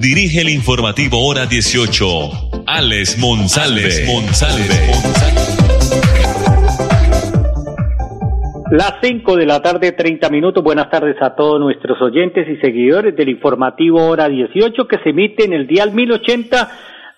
dirige 0.00 0.40
el 0.40 0.48
informativo 0.48 1.24
Hora 1.26 1.46
18, 1.46 2.06
Alex 2.66 3.18
Monsalve. 3.18 3.90
Las 8.70 8.94
5 9.00 9.36
de 9.36 9.46
la 9.46 9.62
tarde, 9.62 9.92
30 9.92 10.28
minutos. 10.28 10.62
Buenas 10.62 10.90
tardes 10.90 11.16
a 11.22 11.34
todos 11.34 11.60
nuestros 11.60 12.00
oyentes 12.02 12.48
y 12.48 12.56
seguidores 12.56 13.14
del 13.16 13.28
informativo 13.28 14.04
Hora 14.06 14.28
18 14.28 14.88
que 14.88 14.98
se 14.98 15.10
emite 15.10 15.44
en 15.44 15.52
el 15.52 15.66
dial 15.66 15.92
1080 15.92 16.68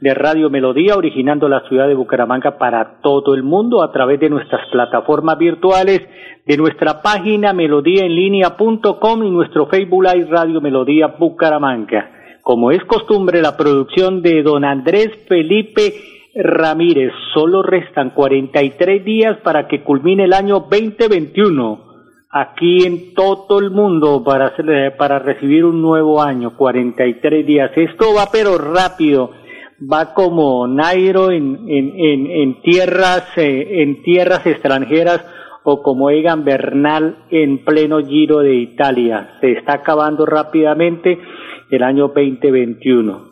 de 0.01 0.15
Radio 0.15 0.48
Melodía, 0.51 0.96
originando 0.96 1.48
la 1.48 1.66
ciudad 1.68 1.88
de 1.88 1.95
Bucaramanga 1.95 2.59
para 2.59 3.01
todo 3.02 3.34
el 3.34 3.42
mundo 3.42 3.82
a 3.82 3.90
través 3.90 4.20
de 4.20 4.30
nuestras 4.30 4.68
plataformas 4.70 5.38
virtuales, 5.38 6.02
de 6.46 6.56
nuestra 6.56 7.02
página 7.02 7.52
melodíaenlínea.com 7.52 9.24
y 9.24 9.30
nuestro 9.30 9.66
Facebook 9.66 10.04
Live 10.04 10.29
Radio 10.30 10.60
Melodía 10.60 11.09
Bucaramanga. 11.18 12.17
Como 12.48 12.70
es 12.70 12.83
costumbre, 12.84 13.43
la 13.43 13.59
producción 13.59 14.23
de 14.23 14.43
don 14.43 14.65
Andrés 14.65 15.11
Felipe 15.29 15.93
Ramírez. 16.35 17.13
Solo 17.35 17.63
restan 17.63 18.09
43 18.15 19.05
días 19.05 19.37
para 19.45 19.68
que 19.68 19.82
culmine 19.82 20.24
el 20.24 20.32
año 20.32 20.60
2021 20.60 21.79
aquí 22.30 22.87
en 22.87 23.13
todo 23.13 23.59
el 23.59 23.71
mundo 23.71 24.24
para, 24.24 24.55
para 24.96 25.18
recibir 25.18 25.66
un 25.66 25.82
nuevo 25.82 26.23
año, 26.23 26.57
43 26.57 27.46
días. 27.46 27.71
Esto 27.77 28.15
va 28.15 28.30
pero 28.32 28.57
rápido 28.57 29.30
va 29.80 30.15
como 30.15 30.66
Nairo 30.66 31.30
en, 31.30 31.68
en, 31.68 32.30
en, 32.30 32.62
tierras, 32.62 33.24
eh, 33.37 33.83
en 33.83 34.02
tierras 34.02 34.46
extranjeras 34.46 35.23
o 35.71 35.83
como 35.83 36.09
Egan 36.11 36.45
Bernal 36.45 37.16
en 37.30 37.65
pleno 37.65 37.99
Giro 37.99 38.38
de 38.38 38.55
Italia. 38.55 39.37
Se 39.41 39.52
está 39.52 39.74
acabando 39.74 40.24
rápidamente 40.24 41.19
el 41.71 41.83
año 41.83 42.09
2021. 42.09 43.29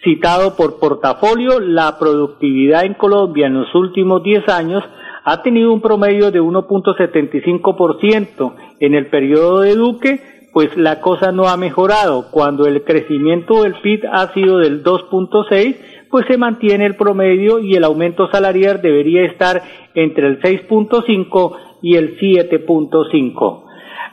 citado 0.04 0.56
por 0.56 0.80
portafolio, 0.80 1.60
la 1.60 2.00
productividad 2.00 2.86
en 2.86 2.94
Colombia 2.94 3.48
en 3.48 3.56
los 3.56 3.76
últimos 3.76 4.24
10 4.24 4.48
años 4.50 4.86
ha 5.24 5.42
tenido 5.42 5.74
un 5.74 5.82
promedio 5.82 6.32
de 6.32 6.42
1.75%. 6.42 8.54
En 8.80 8.94
el 8.94 9.08
periodo 9.08 9.60
de 9.62 9.76
Duque, 9.76 10.35
pues 10.56 10.76
la 10.78 11.02
cosa 11.02 11.34
no 11.34 11.50
ha 11.50 11.58
mejorado. 11.58 12.32
Cuando 12.32 12.66
el 12.66 12.86
crecimiento 12.86 13.64
del 13.64 13.74
PIB 13.74 14.06
ha 14.10 14.34
sido 14.34 14.60
del 14.60 14.86
2.6, 14.86 15.76
pues 16.10 16.26
se 16.28 16.38
mantiene 16.38 16.86
el 16.86 16.96
promedio 16.96 17.60
y 17.60 17.76
el 17.76 17.84
aumento 17.84 18.32
salarial 18.32 18.82
debería 18.82 19.26
estar 19.26 19.62
entre 19.96 20.28
el 20.28 20.40
6.5 20.40 21.58
y 21.82 21.98
el 21.98 22.18
7.5. 22.18 23.66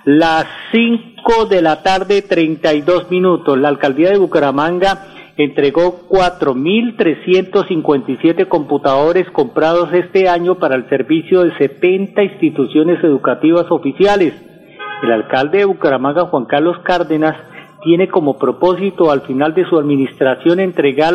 Las 0.04 0.46
5 0.72 1.46
de 1.46 1.62
la 1.62 1.84
tarde, 1.84 2.22
32 2.22 3.08
minutos. 3.08 3.56
La 3.56 3.68
alcaldía 3.68 4.10
de 4.10 4.18
Bucaramanga 4.18 5.06
entregó 5.36 6.08
4.357 6.08 8.48
computadores 8.48 9.30
comprados 9.30 9.92
este 9.92 10.28
año 10.28 10.56
para 10.56 10.74
el 10.74 10.88
servicio 10.88 11.44
de 11.44 11.56
70 11.56 12.20
instituciones 12.20 12.98
educativas 13.04 13.66
oficiales. 13.70 14.34
El 15.02 15.10
alcalde 15.10 15.58
de 15.58 15.64
Bucaramanga, 15.64 16.26
Juan 16.26 16.44
Carlos 16.44 16.78
Cárdenas, 16.84 17.36
tiene 17.82 18.08
como 18.08 18.38
propósito 18.38 19.10
al 19.10 19.22
final 19.22 19.52
de 19.52 19.68
su 19.68 19.76
administración 19.76 20.60
entregar 20.60 21.14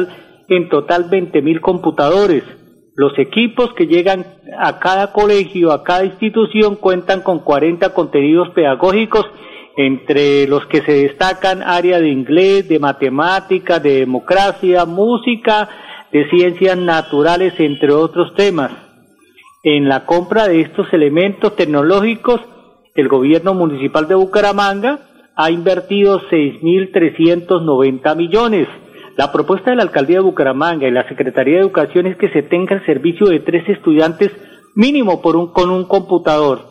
en 0.49 0.67
total 0.67 1.09
20.000 1.09 1.61
computadores. 1.61 2.43
Los 2.95 3.17
equipos 3.17 3.73
que 3.73 3.87
llegan 3.87 4.25
a 4.59 4.79
cada 4.79 5.13
colegio, 5.13 5.71
a 5.71 5.83
cada 5.83 6.03
institución, 6.03 6.75
cuentan 6.75 7.21
con 7.21 7.39
40 7.39 7.93
contenidos 7.93 8.49
pedagógicos 8.49 9.25
entre 9.77 10.47
los 10.47 10.65
que 10.65 10.81
se 10.81 11.03
destacan 11.03 11.61
área 11.61 11.99
de 11.99 12.09
inglés, 12.09 12.67
de 12.67 12.79
matemática, 12.79 13.79
de 13.79 13.99
democracia, 13.99 14.85
música, 14.85 15.69
de 16.11 16.27
ciencias 16.29 16.77
naturales, 16.77 17.53
entre 17.59 17.93
otros 17.93 18.33
temas. 18.33 18.71
En 19.63 19.87
la 19.87 20.05
compra 20.05 20.47
de 20.47 20.61
estos 20.61 20.91
elementos 20.91 21.55
tecnológicos, 21.55 22.41
el 22.97 23.07
gobierno 23.07 23.53
municipal 23.53 24.07
de 24.07 24.15
Bucaramanga 24.15 24.99
ha 25.35 25.51
invertido 25.51 26.19
6.390 26.31 28.15
millones. 28.17 28.67
La 29.15 29.31
propuesta 29.31 29.69
de 29.69 29.77
la 29.77 29.83
alcaldía 29.83 30.17
de 30.17 30.23
Bucaramanga 30.23 30.87
y 30.87 30.91
la 30.91 31.07
Secretaría 31.07 31.55
de 31.55 31.61
Educación 31.61 32.07
es 32.07 32.17
que 32.17 32.29
se 32.29 32.41
tenga 32.41 32.75
el 32.75 32.85
servicio 32.87 33.27
de 33.27 33.39
tres 33.39 33.69
estudiantes 33.69 34.31
mínimo 34.73 35.21
por 35.21 35.35
un, 35.35 35.53
con 35.53 35.69
un 35.69 35.85
computador. 35.85 36.61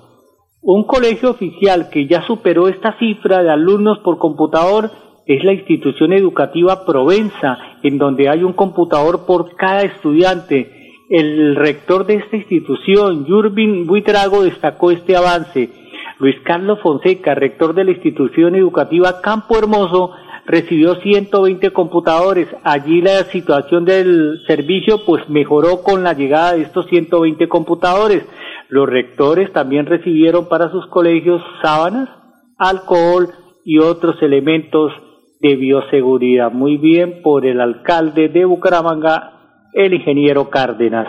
Un 0.61 0.85
colegio 0.85 1.31
oficial 1.31 1.91
que 1.91 2.09
ya 2.09 2.27
superó 2.27 2.67
esta 2.67 2.99
cifra 2.99 3.45
de 3.45 3.51
alumnos 3.51 4.01
por 4.01 4.19
computador 4.19 4.91
es 5.27 5.45
la 5.45 5.53
institución 5.53 6.13
educativa 6.13 6.85
Provenza, 6.85 7.59
en 7.85 7.99
donde 7.99 8.29
hay 8.29 8.43
un 8.43 8.53
computador 8.53 9.27
por 9.27 9.55
cada 9.55 9.83
estudiante. 9.83 10.73
El 11.09 11.55
rector 11.55 12.05
de 12.05 12.15
esta 12.15 12.37
institución, 12.37 13.27
Yurbin 13.27 13.87
Buitrago, 13.87 14.43
destacó 14.43 14.91
este 14.91 15.15
avance. 15.15 15.86
Luis 16.19 16.37
Carlos 16.45 16.79
Fonseca, 16.83 17.35
rector 17.35 17.75
de 17.75 17.85
la 17.85 17.91
institución 17.91 18.55
educativa 18.55 19.21
Campo 19.21 19.59
Hermoso, 19.59 20.13
recibió 20.47 20.95
120 20.95 21.71
computadores. 21.73 22.49
Allí 22.65 23.03
la 23.03 23.25
situación 23.25 23.85
del 23.85 24.41
servicio 24.47 25.05
pues 25.05 25.29
mejoró 25.29 25.83
con 25.83 26.03
la 26.03 26.15
llegada 26.15 26.55
de 26.55 26.63
estos 26.63 26.87
120 26.87 27.49
computadores. 27.49 28.25
Los 28.69 28.89
rectores 28.89 29.53
también 29.53 29.85
recibieron 29.85 30.49
para 30.49 30.71
sus 30.71 30.87
colegios 30.87 31.43
sábanas, 31.63 32.09
alcohol 32.57 33.29
y 33.65 33.79
otros 33.79 34.17
elementos 34.23 34.93
de 35.41 35.55
bioseguridad. 35.57 36.51
Muy 36.51 36.79
bien 36.79 37.21
por 37.23 37.45
el 37.45 37.61
alcalde 37.61 38.29
de 38.29 38.47
Bucaramanga, 38.47 39.33
el 39.75 39.93
ingeniero 39.93 40.49
Cárdenas. 40.49 41.09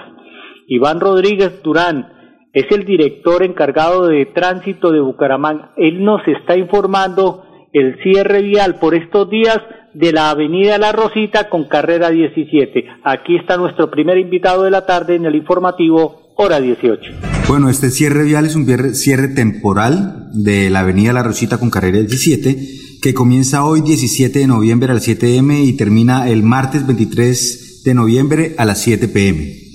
Iván 0.67 0.99
Rodríguez 0.99 1.63
Durán 1.63 2.16
es 2.57 2.65
el 2.71 2.85
director 2.85 3.43
encargado 3.43 4.07
de 4.07 4.25
tránsito 4.25 4.91
de 4.91 4.99
Bucaramanga. 4.99 5.73
Él 5.77 6.03
nos 6.03 6.21
está 6.27 6.57
informando 6.57 7.43
el 7.71 8.01
cierre 8.01 8.41
vial 8.41 8.79
por 8.79 8.95
estos 8.95 9.29
días 9.29 9.59
de 9.93 10.11
la 10.11 10.31
Avenida 10.31 10.79
La 10.79 10.91
Rosita 10.91 11.49
con 11.49 11.65
carrera 11.65 12.09
17. 12.09 12.83
Aquí 13.03 13.35
está 13.35 13.57
nuestro 13.57 13.91
primer 13.91 14.17
invitado 14.17 14.63
de 14.63 14.71
la 14.71 14.87
tarde 14.87 15.13
en 15.13 15.25
el 15.25 15.35
informativo 15.35 16.33
hora 16.35 16.59
18. 16.59 17.11
Bueno, 17.47 17.69
este 17.69 17.91
cierre 17.91 18.23
vial 18.23 18.47
es 18.47 18.55
un 18.55 18.65
cierre 18.95 19.27
temporal 19.27 20.31
de 20.33 20.71
la 20.71 20.79
avenida 20.79 21.13
La 21.13 21.21
Rosita 21.21 21.59
con 21.59 21.69
carrera 21.69 21.99
17 21.99 22.57
que 23.03 23.13
comienza 23.13 23.65
hoy 23.65 23.81
17 23.81 24.39
de 24.39 24.47
noviembre 24.47 24.89
a 24.89 24.95
las 24.95 25.03
7 25.03 25.37
m 25.37 25.63
y 25.63 25.73
termina 25.73 26.27
el 26.27 26.41
martes 26.41 26.87
23 26.87 27.83
de 27.83 27.93
noviembre 27.93 28.55
a 28.57 28.65
las 28.65 28.81
7 28.81 29.07
pm. 29.09 29.66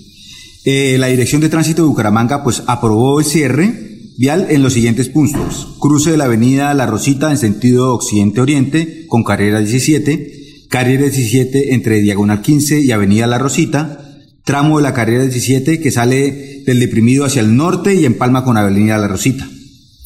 Eh, 0.65 0.97
la 0.99 1.09
Dirección 1.09 1.41
de 1.41 1.49
Tránsito 1.49 1.83
de 1.83 1.89
Bucaramanga 1.89 2.45
pues 2.45 2.63
aprobó 2.67 3.19
el 3.19 3.25
cierre 3.25 3.93
vial 4.17 4.47
en 4.51 4.63
los 4.63 4.75
siguientes 4.75 5.09
puntos. 5.09 5.77
Cruce 5.81 6.13
de 6.13 6.17
la 6.17 6.25
avenida 6.25 6.73
La 6.75 6.87
Rosita 6.87 7.31
en 7.31 7.39
sentido 7.39 7.93
occidente-oriente 7.95 9.07
con 9.09 9.25
carrera 9.25 9.59
17, 9.59 10.67
carrera 10.69 11.03
17 11.03 11.75
entre 11.75 12.01
diagonal 12.01 12.43
15 12.43 12.81
y 12.81 12.93
avenida 12.93 13.27
La 13.27 13.39
Rosita, 13.39 14.21
tramo 14.45 14.77
de 14.77 14.85
la 14.85 14.95
carrera 14.95 15.25
17 15.25 15.81
que 15.81 15.91
sale 15.91 16.63
del 16.65 16.79
deprimido 16.79 17.25
hacia 17.25 17.43
el 17.43 17.57
norte 17.57 17.95
y 17.95 18.05
empalma 18.05 18.45
con 18.45 18.57
avenida 18.57 18.99
La 18.99 19.09
Rosita. 19.09 19.49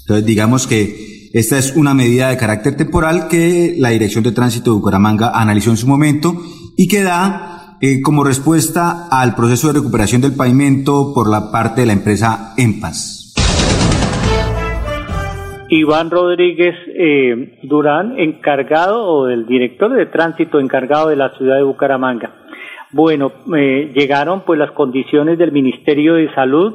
Entonces 0.00 0.24
digamos 0.24 0.66
que 0.66 1.28
esta 1.34 1.58
es 1.58 1.74
una 1.76 1.92
medida 1.92 2.30
de 2.30 2.38
carácter 2.38 2.78
temporal 2.78 3.28
que 3.28 3.74
la 3.76 3.90
Dirección 3.90 4.24
de 4.24 4.32
Tránsito 4.32 4.70
de 4.70 4.78
Bucaramanga 4.78 5.32
analizó 5.34 5.70
en 5.70 5.76
su 5.76 5.86
momento 5.86 6.42
y 6.78 6.88
que 6.88 7.02
da 7.02 7.55
eh, 7.80 8.00
como 8.02 8.24
respuesta 8.24 9.08
al 9.10 9.34
proceso 9.34 9.68
de 9.68 9.74
recuperación 9.74 10.22
del 10.22 10.34
pavimento 10.34 11.12
por 11.14 11.28
la 11.30 11.50
parte 11.50 11.82
de 11.82 11.86
la 11.88 11.92
empresa 11.92 12.54
EMPAS. 12.56 13.26
Iván 15.68 16.10
Rodríguez 16.10 16.76
eh, 16.94 17.58
Durán, 17.62 18.18
encargado 18.18 19.04
o 19.04 19.26
del 19.26 19.46
director 19.46 19.92
de 19.92 20.06
tránsito 20.06 20.60
encargado 20.60 21.08
de 21.08 21.16
la 21.16 21.30
ciudad 21.36 21.56
de 21.56 21.64
Bucaramanga. 21.64 22.32
Bueno, 22.92 23.32
eh, 23.56 23.92
llegaron 23.94 24.42
pues 24.42 24.58
las 24.58 24.70
condiciones 24.70 25.38
del 25.38 25.52
Ministerio 25.52 26.14
de 26.14 26.32
Salud 26.34 26.74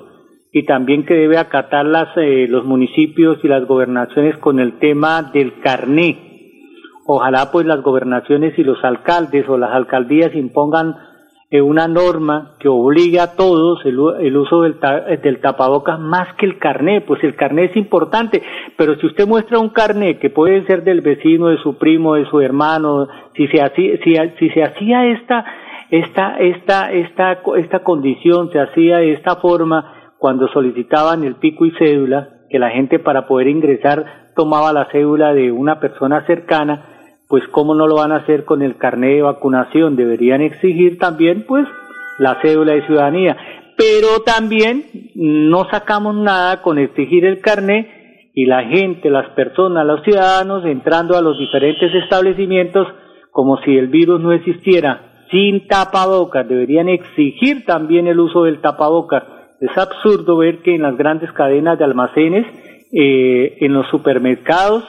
y 0.52 0.64
también 0.64 1.06
que 1.06 1.14
debe 1.14 1.38
acatar 1.38 1.86
las, 1.86 2.10
eh, 2.18 2.48
los 2.50 2.66
municipios 2.66 3.38
y 3.44 3.48
las 3.48 3.66
gobernaciones 3.66 4.38
con 4.38 4.60
el 4.60 4.78
tema 4.80 5.24
del 5.34 5.62
carné. 5.62 6.31
Ojalá 7.06 7.52
pues 7.52 7.66
las 7.66 7.82
gobernaciones 7.82 8.58
y 8.58 8.64
los 8.64 8.84
alcaldes 8.84 9.48
o 9.50 9.58
las 9.58 9.72
alcaldías 9.72 10.36
impongan 10.36 10.96
eh, 11.54 11.62
una 11.62 11.88
norma 11.88 12.54
que 12.60 12.70
obligue 12.70 13.20
a 13.20 13.36
todos 13.36 13.86
el, 13.86 14.00
uso 14.00 14.62
del, 14.62 14.78
del, 15.22 15.42
tapabocas 15.42 16.00
más 16.00 16.34
que 16.36 16.46
el 16.46 16.58
carné, 16.58 17.02
pues 17.02 17.22
el 17.26 17.36
carné 17.36 17.66
es 17.66 17.76
importante, 17.76 18.42
pero 18.78 18.96
si 18.96 19.06
usted 19.08 19.28
muestra 19.28 19.60
un 19.60 19.68
carné 19.68 20.18
que 20.18 20.30
puede 20.30 20.66
ser 20.66 20.86
del 20.86 21.02
vecino, 21.02 21.48
de 21.48 21.58
su 21.58 21.78
primo, 21.78 22.16
de 22.16 22.26
su 22.30 22.40
hermano, 22.40 23.10
si 23.36 23.48
se 23.48 23.62
hacía, 23.62 23.98
si, 24.02 24.16
si 24.40 24.50
se 24.52 24.64
hacía 24.64 25.08
esta, 25.08 25.44
esta, 25.90 26.38
esta, 26.40 26.92
esta, 26.94 27.42
esta 27.58 27.80
condición, 27.84 28.50
se 28.52 28.60
hacía 28.62 29.00
de 29.00 29.12
esta 29.12 29.36
forma, 29.36 30.14
cuando 30.20 30.48
solicitaban 30.50 31.26
el 31.26 31.36
pico 31.36 31.66
y 31.66 31.72
cédula, 31.72 32.30
que 32.50 32.60
la 32.60 32.70
gente 32.70 32.98
para 33.00 33.28
poder 33.28 33.48
ingresar 33.48 34.32
tomaba 34.38 34.72
la 34.72 34.86
cédula 34.86 35.34
de 35.34 35.52
una 35.52 35.82
persona 35.82 36.26
cercana, 36.26 36.91
pues 37.32 37.48
cómo 37.48 37.74
no 37.74 37.88
lo 37.88 37.96
van 37.96 38.12
a 38.12 38.18
hacer 38.18 38.44
con 38.44 38.62
el 38.62 38.76
carnet 38.76 39.16
de 39.16 39.22
vacunación, 39.22 39.96
deberían 39.96 40.42
exigir 40.42 41.00
también 41.00 41.46
pues 41.48 41.66
la 42.20 42.42
cédula 42.42 42.74
de 42.74 42.86
ciudadanía, 42.86 43.38
pero 43.78 44.20
también 44.26 44.84
no 45.16 45.64
sacamos 45.72 46.14
nada 46.14 46.62
con 46.62 46.78
exigir 46.78 47.26
el 47.26 47.40
carnet 47.40 47.88
y 48.34 48.48
la 48.48 48.66
gente, 48.66 49.10
las 49.10 49.30
personas, 49.30 49.86
los 49.86 50.04
ciudadanos 50.04 50.66
entrando 50.66 51.18
a 51.18 51.22
los 51.22 51.40
diferentes 51.40 51.96
establecimientos 52.04 52.86
como 53.32 53.62
si 53.62 53.78
el 53.78 53.88
virus 53.88 54.20
no 54.20 54.34
existiera, 54.34 55.24
sin 55.32 55.70
tapabocas, 55.70 56.46
deberían 56.50 56.90
exigir 56.90 57.64
también 57.64 58.08
el 58.08 58.20
uso 58.20 58.44
del 58.44 58.60
tapabocas. 58.60 59.24
Es 59.62 59.78
absurdo 59.78 60.36
ver 60.36 60.62
que 60.64 60.76
en 60.76 60.82
las 60.82 60.98
grandes 60.98 61.32
cadenas 61.32 61.80
de 61.80 61.86
almacenes, 61.86 62.46
eh, 62.92 63.56
en 63.62 63.72
los 63.72 63.88
supermercados 63.88 64.84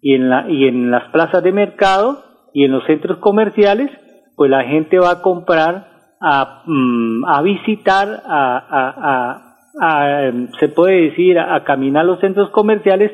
y 0.00 0.14
en, 0.14 0.28
la, 0.28 0.48
y 0.48 0.66
en 0.66 0.90
las 0.90 1.10
plazas 1.10 1.42
de 1.42 1.52
mercado 1.52 2.22
y 2.52 2.64
en 2.64 2.72
los 2.72 2.84
centros 2.84 3.18
comerciales, 3.18 3.90
pues 4.36 4.50
la 4.50 4.64
gente 4.64 4.98
va 4.98 5.10
a 5.10 5.22
comprar, 5.22 5.88
a, 6.20 6.62
mm, 6.66 7.24
a 7.26 7.42
visitar, 7.42 8.22
a, 8.26 9.44
a, 9.80 10.32
se 10.58 10.68
puede 10.68 11.10
decir, 11.10 11.38
a, 11.38 11.62
caminar 11.64 12.04
los 12.04 12.20
centros 12.20 12.50
comerciales 12.50 13.12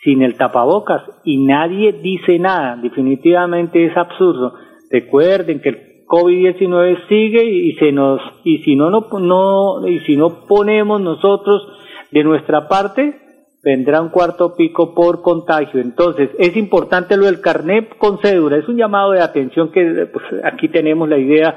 sin 0.00 0.22
el 0.22 0.36
tapabocas 0.36 1.02
y 1.24 1.44
nadie 1.44 1.92
dice 1.92 2.38
nada. 2.38 2.76
Definitivamente 2.76 3.84
es 3.84 3.96
absurdo. 3.96 4.54
Recuerden 4.90 5.60
que 5.60 5.68
el 5.70 5.78
COVID-19 6.06 7.08
sigue 7.08 7.44
y 7.44 7.72
se 7.74 7.90
nos 7.90 8.20
y 8.44 8.58
si 8.58 8.76
no, 8.76 8.90
no 8.90 9.08
no 9.18 9.88
y 9.88 9.98
si 10.00 10.16
no 10.16 10.46
ponemos 10.46 11.00
nosotros 11.00 11.66
de 12.12 12.22
nuestra 12.22 12.68
parte 12.68 13.25
vendrá 13.66 14.00
un 14.00 14.10
cuarto 14.10 14.54
pico 14.54 14.94
por 14.94 15.22
contagio. 15.22 15.80
Entonces, 15.80 16.30
es 16.38 16.56
importante 16.56 17.16
lo 17.16 17.26
del 17.26 17.40
carnet 17.40 17.98
con 17.98 18.18
cédula, 18.20 18.58
es 18.58 18.68
un 18.68 18.76
llamado 18.76 19.10
de 19.10 19.20
atención 19.20 19.72
que 19.72 20.06
pues, 20.06 20.24
aquí 20.44 20.68
tenemos 20.68 21.08
la 21.08 21.18
idea 21.18 21.56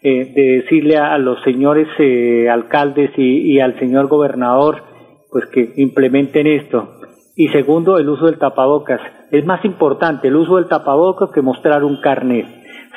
eh, 0.00 0.32
de 0.32 0.62
decirle 0.62 0.96
a, 0.96 1.18
los 1.18 1.42
señores 1.42 1.88
eh, 1.98 2.48
alcaldes 2.48 3.10
y, 3.16 3.54
y, 3.54 3.58
al 3.58 3.76
señor 3.80 4.06
gobernador 4.06 4.84
pues 5.32 5.46
que 5.46 5.72
implementen 5.78 6.46
esto. 6.46 6.90
Y 7.34 7.48
segundo, 7.48 7.98
el 7.98 8.08
uso 8.08 8.26
del 8.26 8.38
tapabocas. 8.38 9.00
Es 9.32 9.44
más 9.44 9.64
importante 9.64 10.28
el 10.28 10.36
uso 10.36 10.56
del 10.56 10.68
tapabocas 10.68 11.30
que 11.32 11.42
mostrar 11.42 11.82
un 11.82 12.00
carnet. 12.00 12.46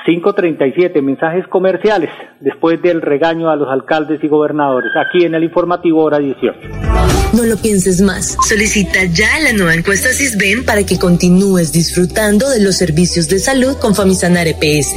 537 0.06 1.01
mensajes 1.01 1.48
comerciales 1.48 2.09
después 2.39 2.81
del 2.81 3.01
regaño 3.01 3.50
a 3.50 3.56
los 3.56 3.69
alcaldes 3.69 4.24
y 4.24 4.27
gobernadores, 4.27 4.92
aquí 4.95 5.25
en 5.25 5.36
el 5.36 5.44
informativo 5.44 6.03
hora 6.03 6.19
18. 6.19 6.59
No 7.33 7.44
lo 7.44 7.56
pienses 7.57 8.01
más. 8.01 8.38
Solicita 8.48 9.06
ya 9.06 9.39
la 9.39 9.53
nueva 9.53 9.74
encuesta 9.74 10.09
CISBEN 10.09 10.65
para 10.65 10.86
que 10.86 11.00
continúes 11.00 11.71
disfrutando 11.71 12.50
de 12.50 12.62
los 12.62 12.77
servicios 12.77 13.30
de 13.30 13.39
salud 13.39 13.77
con 13.77 13.95
Famisanar 13.95 14.48
EPS. 14.48 14.95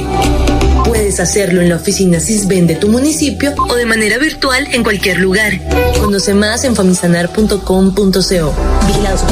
Puedes 0.85 1.19
hacerlo 1.19 1.61
en 1.61 1.69
la 1.69 1.77
oficina 1.77 2.19
CISBEN 2.19 2.67
de 2.67 2.75
tu 2.75 2.89
municipio 2.89 3.53
o 3.69 3.75
de 3.75 3.85
manera 3.85 4.17
virtual 4.17 4.67
en 4.73 4.83
cualquier 4.83 5.19
lugar. 5.19 5.53
Conoce 5.99 6.33
más 6.33 6.65
en 6.65 6.75
famisanar.com.co. 6.75 8.53
Vigilados 8.87 9.23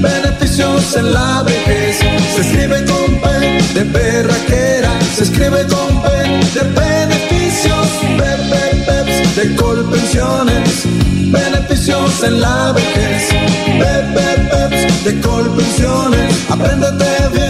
beneficios 0.00 0.96
en 0.96 1.12
la 1.12 1.42
vejez. 1.42 1.98
Se 2.34 2.40
escribe 2.40 2.84
con 2.84 3.20
P 3.20 3.28
de 3.74 3.84
perraquera, 3.84 4.90
se 5.14 5.24
escribe 5.24 5.66
con 5.66 6.02
P 6.02 6.08
de 6.54 6.62
beneficios. 6.80 7.86
Pepe, 8.18 8.84
Peps 8.86 9.36
de 9.36 9.56
Colpensiones, 9.56 10.84
beneficios 11.30 12.22
en 12.22 12.40
la 12.40 12.72
vejez. 12.72 13.28
Pepe, 13.78 14.26
Peps 14.50 15.04
de 15.04 15.20
Colpensiones, 15.20 16.34
apréndete 16.50 17.28
bien 17.32 17.45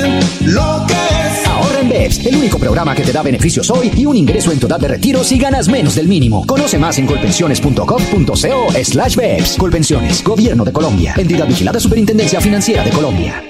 programa 2.67 2.97
que 2.97 3.05
te 3.05 3.13
da 3.13 3.23
beneficios 3.23 3.71
hoy 3.71 3.93
y 3.97 4.07
un 4.07 4.17
ingreso 4.17 4.51
en 4.51 4.59
tu 4.59 4.67
edad 4.67 4.81
de 4.81 4.89
retiro 4.89 5.23
si 5.23 5.39
ganas 5.39 5.69
menos 5.69 5.95
del 5.95 6.09
mínimo. 6.09 6.45
Conoce 6.47 6.81
más 6.81 6.99
en 6.99 7.07
colpensiones.gov.co 7.07 8.67
slash 8.83 9.15
BEPS. 9.15 9.57
Colpensiones, 9.57 10.25
Gobierno 10.25 10.65
de 10.65 10.73
Colombia. 10.73 11.15
Entidad 11.17 11.47
vigilada 11.47 11.79
Superintendencia 11.79 12.41
Financiera 12.41 12.83
de 12.83 12.91
Colombia. 12.91 13.41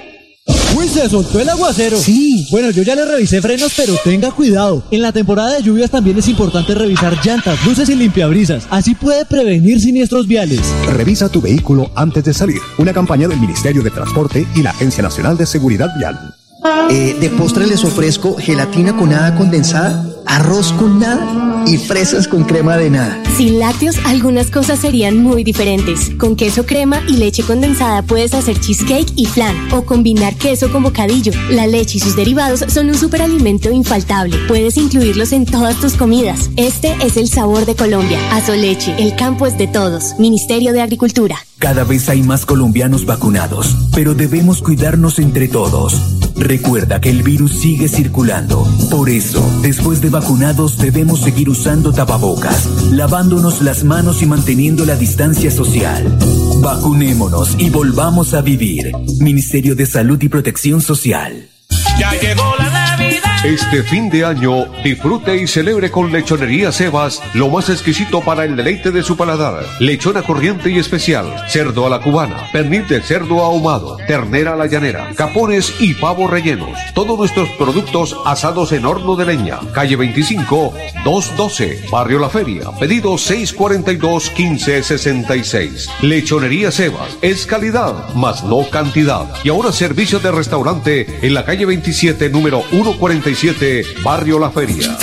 Uy, 0.77 0.87
se 0.87 1.09
soltó 1.09 1.39
el 1.39 1.49
aguacero. 1.49 1.97
Sí. 1.97 2.47
Bueno, 2.51 2.69
yo 2.69 2.83
ya 2.83 2.93
le 2.93 3.05
revisé 3.05 3.41
frenos, 3.41 3.73
pero 3.75 3.95
tenga 4.03 4.29
cuidado. 4.29 4.83
En 4.91 5.01
la 5.01 5.11
temporada 5.11 5.55
de 5.55 5.63
lluvias 5.63 5.89
también 5.89 6.19
es 6.19 6.27
importante 6.27 6.75
revisar 6.75 7.17
llantas, 7.25 7.65
luces 7.65 7.89
y 7.89 7.95
limpiabrisas. 7.95 8.67
Así 8.69 8.93
puede 8.93 9.25
prevenir 9.25 9.81
siniestros 9.81 10.27
viales. 10.27 10.61
Revisa 10.85 11.27
tu 11.27 11.41
vehículo 11.41 11.89
antes 11.95 12.23
de 12.23 12.35
salir. 12.35 12.61
Una 12.77 12.93
campaña 12.93 13.27
del 13.27 13.39
Ministerio 13.39 13.81
de 13.81 13.89
Transporte 13.89 14.45
y 14.53 14.61
la 14.61 14.69
Agencia 14.69 15.01
Nacional 15.01 15.37
de 15.37 15.47
Seguridad 15.47 15.89
Vial. 15.97 16.35
Eh, 16.89 17.15
de 17.19 17.29
postre 17.29 17.67
les 17.67 17.83
ofrezco 17.83 18.35
gelatina 18.37 18.95
con 18.95 19.09
nada 19.09 19.35
condensada, 19.35 20.05
arroz 20.25 20.73
con 20.73 20.99
nada 20.99 21.63
y 21.67 21.77
fresas 21.77 22.27
con 22.27 22.43
crema 22.43 22.77
de 22.77 22.89
nada. 22.89 23.21
Sin 23.35 23.59
lácteos, 23.59 23.97
algunas 24.05 24.49
cosas 24.49 24.79
serían 24.79 25.21
muy 25.21 25.43
diferentes. 25.43 26.11
Con 26.17 26.35
queso 26.35 26.65
crema 26.65 27.01
y 27.07 27.17
leche 27.17 27.43
condensada 27.43 28.01
puedes 28.01 28.33
hacer 28.33 28.59
cheesecake 28.59 29.11
y 29.15 29.25
flan 29.25 29.55
o 29.73 29.83
combinar 29.83 30.35
queso 30.35 30.71
con 30.71 30.83
bocadillo. 30.83 31.31
La 31.49 31.67
leche 31.67 31.97
y 31.97 32.01
sus 32.01 32.15
derivados 32.15 32.65
son 32.67 32.87
un 32.87 32.95
superalimento 32.95 33.71
infaltable. 33.71 34.37
Puedes 34.47 34.77
incluirlos 34.77 35.33
en 35.33 35.45
todas 35.45 35.75
tus 35.79 35.93
comidas. 35.93 36.49
Este 36.55 36.95
es 37.03 37.17
el 37.17 37.27
sabor 37.27 37.65
de 37.65 37.75
Colombia. 37.75 38.19
Azoleche, 38.31 38.95
el 38.97 39.15
campo 39.15 39.45
es 39.45 39.57
de 39.57 39.67
todos. 39.67 40.17
Ministerio 40.19 40.73
de 40.73 40.81
Agricultura. 40.81 41.37
Cada 41.59 41.83
vez 41.83 42.07
hay 42.09 42.23
más 42.23 42.45
colombianos 42.45 43.05
vacunados, 43.05 43.75
pero 43.93 44.13
debemos 44.13 44.61
cuidarnos 44.61 45.19
entre 45.19 45.47
todos. 45.47 46.16
Recuerda 46.39 47.01
que 47.01 47.09
el 47.09 47.23
virus 47.23 47.59
sigue 47.59 47.87
circulando. 47.87 48.67
Por 48.89 49.09
eso, 49.09 49.43
después 49.61 50.01
de 50.01 50.09
vacunados 50.09 50.77
debemos 50.77 51.21
seguir 51.21 51.49
usando 51.49 51.91
tapabocas, 51.91 52.67
lavándonos 52.91 53.61
las 53.61 53.83
manos 53.83 54.21
y 54.21 54.25
manteniendo 54.25 54.85
la 54.85 54.95
distancia 54.95 55.51
social. 55.51 56.17
Vacunémonos 56.61 57.55
y 57.59 57.69
volvamos 57.69 58.33
a 58.33 58.41
vivir. 58.41 58.91
Ministerio 59.19 59.75
de 59.75 59.85
Salud 59.85 60.21
y 60.21 60.29
Protección 60.29 60.81
Social. 60.81 61.49
Ya 61.99 62.11
llegó 62.11 62.55
la 62.59 62.76
Este 63.45 63.83
fin 63.83 64.09
de 64.09 64.25
año, 64.25 64.65
disfrute 64.83 65.37
y 65.37 65.45
celebre 65.45 65.91
con 65.91 66.11
Lechonería 66.11 66.71
Sebas 66.71 67.21
lo 67.35 67.49
más 67.49 67.69
exquisito 67.69 68.21
para 68.21 68.43
el 68.43 68.55
deleite 68.55 68.89
de 68.89 69.03
su 69.03 69.15
paladar. 69.15 69.63
Lechona 69.79 70.23
corriente 70.23 70.71
y 70.71 70.79
especial, 70.79 71.27
cerdo 71.47 71.85
a 71.85 71.89
la 71.89 72.01
cubana, 72.01 72.49
pernil 72.51 72.87
de 72.87 72.99
cerdo 72.99 73.43
ahumado, 73.43 73.97
ternera 74.07 74.53
a 74.53 74.55
la 74.55 74.65
llanera, 74.65 75.11
capones 75.15 75.71
y 75.79 75.93
pavo 75.93 76.27
rellenos. 76.27 76.77
Todos 76.95 77.17
nuestros 77.17 77.47
productos 77.49 78.17
asados 78.25 78.71
en 78.71 78.85
horno 78.85 79.15
de 79.15 79.27
leña. 79.27 79.59
Calle 79.71 79.95
25, 79.95 80.73
212, 81.05 81.85
Barrio 81.91 82.17
La 82.17 82.29
Feria. 82.29 82.71
Pedido 82.79 83.19
642 83.19 84.31
1566. 84.35 85.89
Lechonería 86.01 86.71
Sebas 86.71 87.17
es 87.21 87.45
calidad, 87.45 88.15
más 88.15 88.43
no 88.43 88.67
cantidad. 88.69 89.27
Y 89.43 89.49
ahora 89.49 89.71
servicio 89.71 90.19
de 90.19 90.31
restaurante 90.31 91.19
en 91.21 91.35
la 91.35 91.45
calle 91.45 91.67
27, 91.67 92.29
número 92.31 92.63
140 92.71 93.26
Barrio 94.05 94.39
La 94.39 94.49
Feria. 94.49 94.97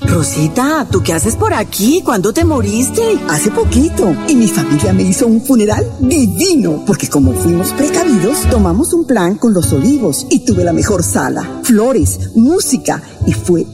Rosita, 0.00 0.86
¿tú 0.90 1.02
qué 1.02 1.12
haces 1.12 1.36
por 1.36 1.52
aquí? 1.52 2.00
¿Cuándo 2.02 2.32
te 2.32 2.42
moriste? 2.42 3.02
Hace 3.28 3.50
poquito. 3.50 4.16
Y 4.26 4.34
mi 4.34 4.48
familia 4.48 4.94
me 4.94 5.02
hizo 5.02 5.26
un 5.26 5.44
funeral 5.44 5.84
divino. 6.00 6.82
Porque 6.86 7.08
como 7.08 7.34
fuimos 7.34 7.72
precavidos, 7.72 8.48
tomamos 8.48 8.94
un 8.94 9.06
plan 9.06 9.36
con 9.36 9.52
los 9.52 9.72
olivos 9.74 10.26
y 10.30 10.46
tuve 10.46 10.64
la 10.64 10.72
mejor 10.72 11.02
sala, 11.02 11.60
flores, 11.64 12.30
música 12.34 13.02
y 13.26 13.32
fue 13.32 13.66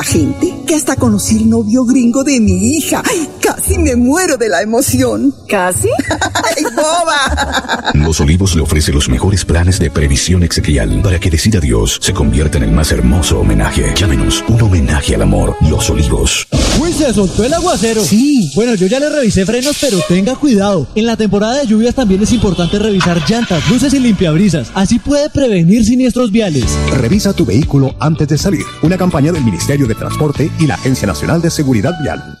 tanta 0.00 0.02
gente 0.02 0.54
que 0.66 0.74
hasta 0.74 0.96
conocí 0.96 1.36
el 1.36 1.50
novio 1.50 1.84
gringo 1.84 2.24
de 2.24 2.40
mi 2.40 2.76
hija. 2.76 3.02
casi 3.40 3.78
me 3.78 3.96
muero 3.96 4.36
de 4.36 4.48
la 4.48 4.62
emoción. 4.62 5.34
¿Casi? 5.48 5.88
¡Ay, 6.10 6.64
boba! 6.74 7.90
Los 7.94 8.20
Olivos 8.20 8.54
le 8.54 8.62
ofrece 8.62 8.92
los 8.92 9.08
mejores 9.08 9.44
planes 9.44 9.78
de 9.78 9.90
previsión 9.90 10.42
exequial 10.42 11.00
para 11.02 11.18
que 11.18 11.30
decida 11.30 11.60
Dios 11.60 11.98
se 12.00 12.12
convierta 12.12 12.58
en 12.58 12.64
el 12.64 12.72
más 12.72 12.92
hermoso 12.92 13.40
homenaje. 13.40 13.92
Llámenos 13.94 14.44
un 14.48 14.62
homenaje 14.62 15.14
al 15.14 15.22
amor. 15.22 15.56
Los 15.68 15.90
Olivos. 15.90 16.46
Uy, 16.80 16.94
se 16.94 17.12
soltó 17.12 17.44
el 17.44 17.52
aguacero. 17.52 18.02
Sí. 18.02 18.50
Bueno, 18.54 18.74
yo 18.74 18.86
ya 18.86 18.98
le 18.98 19.10
revisé 19.10 19.44
frenos, 19.44 19.76
pero 19.78 19.98
tenga 20.08 20.34
cuidado. 20.34 20.86
En 20.94 21.04
la 21.04 21.14
temporada 21.14 21.58
de 21.58 21.66
lluvias 21.66 21.94
también 21.94 22.22
es 22.22 22.32
importante 22.32 22.78
revisar 22.78 23.20
llantas, 23.28 23.68
luces 23.68 23.92
y 23.92 23.98
limpiabrisas. 23.98 24.70
Así 24.74 24.98
puede 24.98 25.28
prevenir 25.28 25.84
siniestros 25.84 26.32
viales. 26.32 26.64
Revisa 26.90 27.34
tu 27.34 27.44
vehículo 27.44 27.94
antes 28.00 28.28
de 28.28 28.38
salir. 28.38 28.64
Una 28.82 28.96
campaña 28.96 29.30
del 29.30 29.44
Ministerio 29.44 29.86
de 29.86 29.94
Transporte 29.94 30.50
y 30.58 30.66
la 30.66 30.76
Agencia 30.76 31.06
Nacional 31.06 31.42
de 31.42 31.50
Seguridad 31.50 31.92
Vial. 32.02 32.40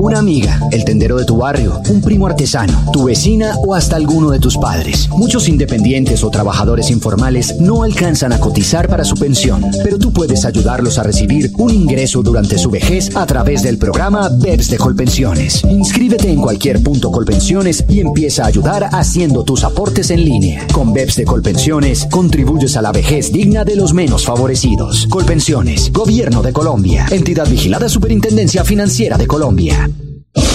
Una 0.03 0.19
amiga, 0.19 0.59
el 0.73 0.85
tendero 0.85 1.17
de 1.17 1.25
tu 1.25 1.37
barrio, 1.37 1.81
un 1.89 2.03
primo 2.03 2.27
artesano, 2.27 2.91
tu 2.93 3.05
vecina 3.05 3.55
o 3.65 3.73
hasta 3.73 3.95
alguno 3.95 4.31
de 4.31 4.41
tus 4.41 4.59
padres. 4.59 5.09
Muchos 5.11 5.47
independientes 5.47 6.25
o 6.25 6.31
trabajadores 6.31 6.91
informales 6.91 7.55
no 7.61 7.85
alcanzan 7.85 8.33
a 8.33 8.41
cotizar 8.41 8.89
para 8.89 9.05
su 9.05 9.15
pensión, 9.15 9.65
pero 9.85 9.99
tú 9.99 10.13
puedes 10.13 10.45
ayudarlos 10.45 10.99
a 10.99 11.05
recibir 11.05 11.53
un 11.57 11.73
ingreso 11.73 12.21
durante 12.21 12.59
su 12.59 12.69
vejez 12.69 13.15
a 13.15 13.25
través 13.27 13.63
del 13.63 13.79
programa 13.79 14.29
BEPS 14.29 14.71
de 14.71 14.79
Colpensiones. 14.79 15.63
Inscríbete 15.71 16.33
en 16.33 16.43
cualquier 16.43 16.83
punto 16.83 17.13
Colpensiones 17.13 17.85
y 17.89 18.01
empieza 18.01 18.43
a 18.43 18.49
ayudar 18.49 18.89
haciendo 18.91 19.45
tus 19.45 19.63
aportes 19.63 20.11
en 20.11 20.25
línea. 20.25 20.67
Con 20.73 20.93
BEPS 20.93 21.15
de 21.15 21.25
Colpensiones 21.25 22.09
contribuyes 22.11 22.77
a 22.77 22.83
la 22.83 22.91
vejez 22.91 23.31
digna 23.33 23.65
de 23.65 23.77
los 23.77 23.95
menos 23.95 24.25
favorecidos. 24.25 25.07
Colpensiones, 25.09 25.93
Gobierno 25.93 26.43
de 26.43 26.53
Colombia, 26.53 27.07
entidad 27.13 27.49
vigilada 27.49 27.89
Superintendencia 27.89 28.65
Financiera 28.65 29.17
de 29.17 29.29
Colombia. 29.29 29.91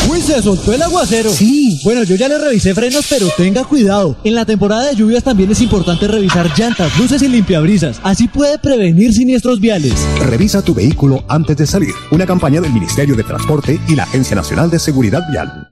Uy, 0.09 0.21
se 0.21 0.41
soltó 0.41 0.73
el 0.73 0.81
aguacero. 0.81 1.31
Sí. 1.31 1.79
Bueno, 1.83 2.03
yo 2.03 2.15
ya 2.15 2.27
le 2.27 2.37
revisé 2.37 2.73
frenos, 2.73 3.05
pero 3.09 3.27
tenga 3.35 3.63
cuidado. 3.63 4.17
En 4.23 4.35
la 4.35 4.45
temporada 4.45 4.87
de 4.87 4.95
lluvias 4.95 5.23
también 5.23 5.51
es 5.51 5.61
importante 5.61 6.07
revisar 6.07 6.49
llantas, 6.57 6.97
luces 6.97 7.21
y 7.21 7.27
limpiabrisas. 7.27 7.99
Así 8.03 8.27
puede 8.27 8.57
prevenir 8.57 9.13
siniestros 9.13 9.59
viales. 9.59 9.93
Revisa 10.19 10.61
tu 10.61 10.73
vehículo 10.73 11.23
antes 11.27 11.57
de 11.57 11.67
salir. 11.67 11.93
Una 12.11 12.25
campaña 12.25 12.61
del 12.61 12.73
Ministerio 12.73 13.15
de 13.15 13.23
Transporte 13.23 13.79
y 13.87 13.95
la 13.95 14.03
Agencia 14.03 14.35
Nacional 14.35 14.69
de 14.69 14.79
Seguridad 14.79 15.21
Vial. 15.29 15.69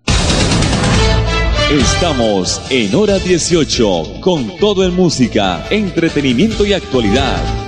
Estamos 1.72 2.62
en 2.70 2.94
hora 2.94 3.18
18 3.18 4.22
con 4.22 4.56
todo 4.58 4.86
en 4.86 4.96
música, 4.96 5.66
entretenimiento 5.72 6.64
y 6.64 6.74
actualidad. 6.74 7.65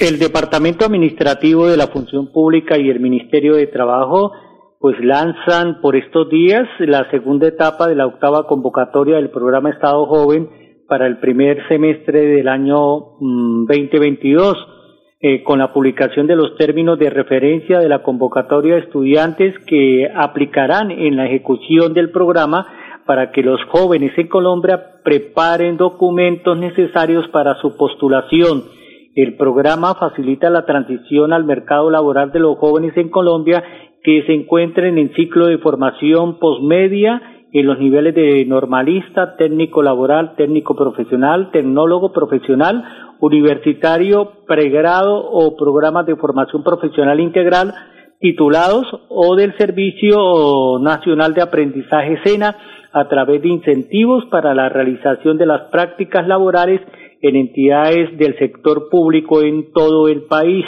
El 0.00 0.20
Departamento 0.20 0.84
Administrativo 0.84 1.66
de 1.66 1.76
la 1.76 1.88
Función 1.88 2.30
Pública 2.30 2.78
y 2.78 2.88
el 2.88 3.00
Ministerio 3.00 3.56
de 3.56 3.66
Trabajo 3.66 4.30
pues 4.78 4.94
lanzan 5.00 5.80
por 5.80 5.96
estos 5.96 6.30
días 6.30 6.68
la 6.78 7.10
segunda 7.10 7.48
etapa 7.48 7.88
de 7.88 7.96
la 7.96 8.06
octava 8.06 8.46
convocatoria 8.46 9.16
del 9.16 9.30
programa 9.30 9.70
Estado 9.70 10.06
Joven 10.06 10.50
para 10.86 11.08
el 11.08 11.18
primer 11.18 11.66
semestre 11.66 12.26
del 12.26 12.46
año 12.46 12.76
2022 13.18 14.54
mm, 14.54 14.70
eh, 15.20 15.42
con 15.42 15.58
la 15.58 15.72
publicación 15.72 16.28
de 16.28 16.36
los 16.36 16.56
términos 16.56 16.96
de 16.96 17.10
referencia 17.10 17.80
de 17.80 17.88
la 17.88 18.04
convocatoria 18.04 18.76
de 18.76 18.82
estudiantes 18.82 19.52
que 19.66 20.08
aplicarán 20.14 20.92
en 20.92 21.16
la 21.16 21.26
ejecución 21.26 21.92
del 21.92 22.12
programa 22.12 22.68
para 23.04 23.32
que 23.32 23.42
los 23.42 23.60
jóvenes 23.64 24.16
en 24.16 24.28
Colombia 24.28 25.00
preparen 25.02 25.76
documentos 25.76 26.56
necesarios 26.56 27.26
para 27.32 27.56
su 27.56 27.76
postulación 27.76 28.77
el 29.22 29.34
programa 29.36 29.96
facilita 29.96 30.48
la 30.48 30.64
transición 30.64 31.32
al 31.32 31.44
mercado 31.44 31.90
laboral 31.90 32.30
de 32.30 32.38
los 32.38 32.56
jóvenes 32.58 32.96
en 32.96 33.08
Colombia 33.08 33.64
que 34.04 34.22
se 34.26 34.32
encuentren 34.32 34.96
en 34.96 35.12
ciclo 35.14 35.46
de 35.46 35.58
formación 35.58 36.38
posmedia 36.38 37.20
en 37.52 37.66
los 37.66 37.80
niveles 37.80 38.14
de 38.14 38.44
normalista, 38.44 39.36
técnico 39.36 39.82
laboral, 39.82 40.36
técnico 40.36 40.76
profesional, 40.76 41.50
tecnólogo 41.50 42.12
profesional, 42.12 42.84
universitario, 43.18 44.44
pregrado 44.46 45.16
o 45.16 45.56
programas 45.56 46.06
de 46.06 46.14
formación 46.14 46.62
profesional 46.62 47.18
integral 47.18 47.74
titulados 48.20 48.86
o 49.08 49.34
del 49.34 49.56
Servicio 49.56 50.78
Nacional 50.80 51.34
de 51.34 51.42
Aprendizaje 51.42 52.20
SENA 52.24 52.56
a 52.92 53.08
través 53.08 53.42
de 53.42 53.48
incentivos 53.48 54.24
para 54.26 54.54
la 54.54 54.68
realización 54.68 55.38
de 55.38 55.46
las 55.46 55.62
prácticas 55.70 56.26
laborales 56.28 56.80
en 57.20 57.36
entidades 57.36 58.16
del 58.18 58.38
sector 58.38 58.88
público 58.90 59.42
en 59.42 59.72
todo 59.72 60.08
el 60.08 60.22
país. 60.22 60.64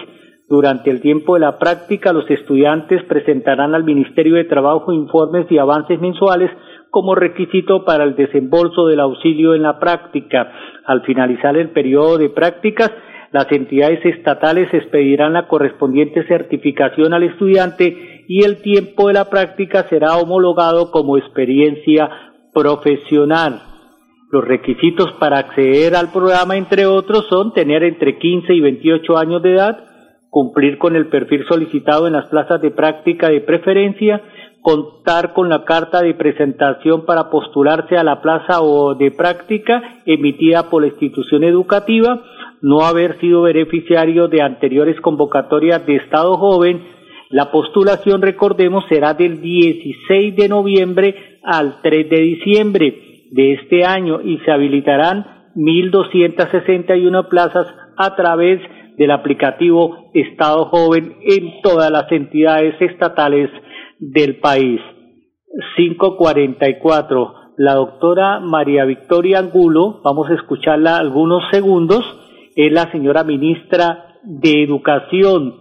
Durante 0.49 0.91
el 0.91 1.01
tiempo 1.01 1.35
de 1.35 1.41
la 1.41 1.59
práctica, 1.59 2.13
los 2.13 2.29
estudiantes 2.29 3.05
presentarán 3.05 3.75
al 3.75 3.85
Ministerio 3.85 4.35
de 4.35 4.45
Trabajo 4.45 4.93
informes 4.93 5.47
y 5.51 5.59
avances 5.59 6.01
mensuales 6.01 6.51
como 6.91 7.15
requisito 7.15 7.85
para 7.85 8.03
el 8.03 8.17
desembolso 8.17 8.89
del 8.89 8.99
auxilio 8.99 9.55
en 9.55 9.63
la 9.63 9.79
práctica. 9.79 10.51
Al 10.85 11.03
finalizar 11.03 11.57
el 11.57 11.71
periodo 11.71 12.19
de 12.19 12.31
prácticas, 12.31 12.91
las 13.31 13.51
entidades 13.53 14.05
estatales 14.05 14.75
expedirán 14.75 15.35
la 15.35 15.47
correspondiente 15.47 16.27
certificación 16.27 17.15
al 17.15 17.23
estudiante 17.23 18.25
y 18.27 18.45
el 18.45 18.61
tiempo 18.61 19.07
de 19.07 19.15
la 19.15 19.31
práctica 19.31 19.87
será 19.89 20.17
homologado 20.17 20.91
como 20.91 21.17
experiencia 21.17 22.11
profesional. 22.53 23.70
Los 24.31 24.45
requisitos 24.45 25.13
para 25.19 25.39
acceder 25.39 25.97
al 25.97 26.13
programa, 26.13 26.57
entre 26.57 26.87
otros, 26.87 27.27
son 27.29 27.53
tener 27.53 27.83
entre 27.83 28.17
15 28.17 28.55
y 28.55 28.61
28 28.61 29.19
años 29.19 29.43
de 29.43 29.55
edad, 29.55 29.85
cumplir 30.29 30.79
con 30.79 30.95
el 30.95 31.09
perfil 31.09 31.45
solicitado 31.49 32.07
en 32.07 32.13
las 32.13 32.27
plazas 32.27 32.63
de 32.63 32.71
práctica 32.71 33.29
de 33.29 33.41
preferencia, 33.41 34.23
contar 34.63 35.33
con 35.33 35.49
la 35.49 35.65
carta 35.65 36.01
de 36.01 36.15
presentación 36.15 37.05
para 37.07 37.29
postularse 37.29 37.97
a 37.97 38.05
la 38.05 38.23
plaza 38.23 38.63
o 38.63 38.95
de 38.95 39.11
práctica 39.11 40.01
emitida 40.07 40.71
por 40.71 40.83
la 40.83 40.89
institución 40.89 41.43
educativa, 41.43 42.23
no 42.63 42.83
haber 42.83 43.19
sido 43.19 43.43
beneficiario 43.43 44.29
de 44.29 44.43
anteriores 44.43 45.01
convocatorias 45.01 45.85
de 45.87 45.97
Estado 45.97 46.37
joven. 46.37 46.85
La 47.31 47.51
postulación, 47.51 48.23
recordemos, 48.23 48.85
será 48.89 49.15
del 49.15 49.41
16 49.41 50.37
de 50.37 50.49
noviembre 50.49 51.17
al 51.43 51.81
3 51.83 52.09
de 52.09 52.21
diciembre 52.21 53.10
de 53.31 53.55
este 53.55 53.85
año 53.85 54.21
y 54.21 54.39
se 54.39 54.51
habilitarán 54.51 55.53
1.261 55.57 57.29
plazas 57.29 57.67
a 57.97 58.15
través 58.17 58.61
del 58.97 59.11
aplicativo 59.11 60.11
Estado 60.15 60.67
Joven 60.67 61.17
en 61.23 61.61
todas 61.63 61.91
las 61.91 62.11
entidades 62.13 62.75
estatales 62.81 63.51
del 63.99 64.39
país. 64.41 64.81
544. 65.77 67.35
La 67.57 67.75
doctora 67.75 68.41
María 68.41 68.85
Victoria 68.85 69.39
Angulo, 69.39 70.01
vamos 70.03 70.31
a 70.31 70.35
escucharla 70.35 70.97
algunos 70.97 71.43
segundos, 71.51 72.05
es 72.57 72.73
la 72.73 72.91
señora 72.91 73.25
ministra 73.25 74.17
de 74.23 74.63
Educación. 74.63 75.55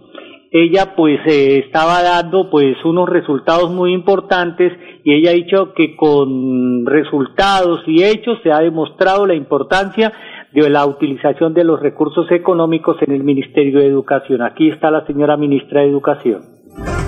Ella 0.52 0.96
pues 0.96 1.20
eh, 1.26 1.62
estaba 1.64 2.02
dando 2.02 2.50
pues 2.50 2.76
unos 2.84 3.08
resultados 3.08 3.70
muy 3.70 3.94
importantes 3.94 4.72
y 5.04 5.14
ella 5.14 5.30
ha 5.30 5.34
dicho 5.34 5.74
que 5.74 5.94
con 5.94 6.86
resultados 6.86 7.82
y 7.86 8.02
hechos 8.02 8.38
se 8.42 8.50
ha 8.50 8.58
demostrado 8.58 9.26
la 9.26 9.36
importancia 9.36 10.12
de 10.52 10.68
la 10.68 10.86
utilización 10.86 11.54
de 11.54 11.62
los 11.62 11.78
recursos 11.78 12.26
económicos 12.32 12.96
en 13.02 13.12
el 13.12 13.22
Ministerio 13.22 13.78
de 13.78 13.86
Educación. 13.86 14.42
Aquí 14.42 14.68
está 14.70 14.90
la 14.90 15.06
señora 15.06 15.36
ministra 15.36 15.82
de 15.82 15.90
Educación. 15.90 16.42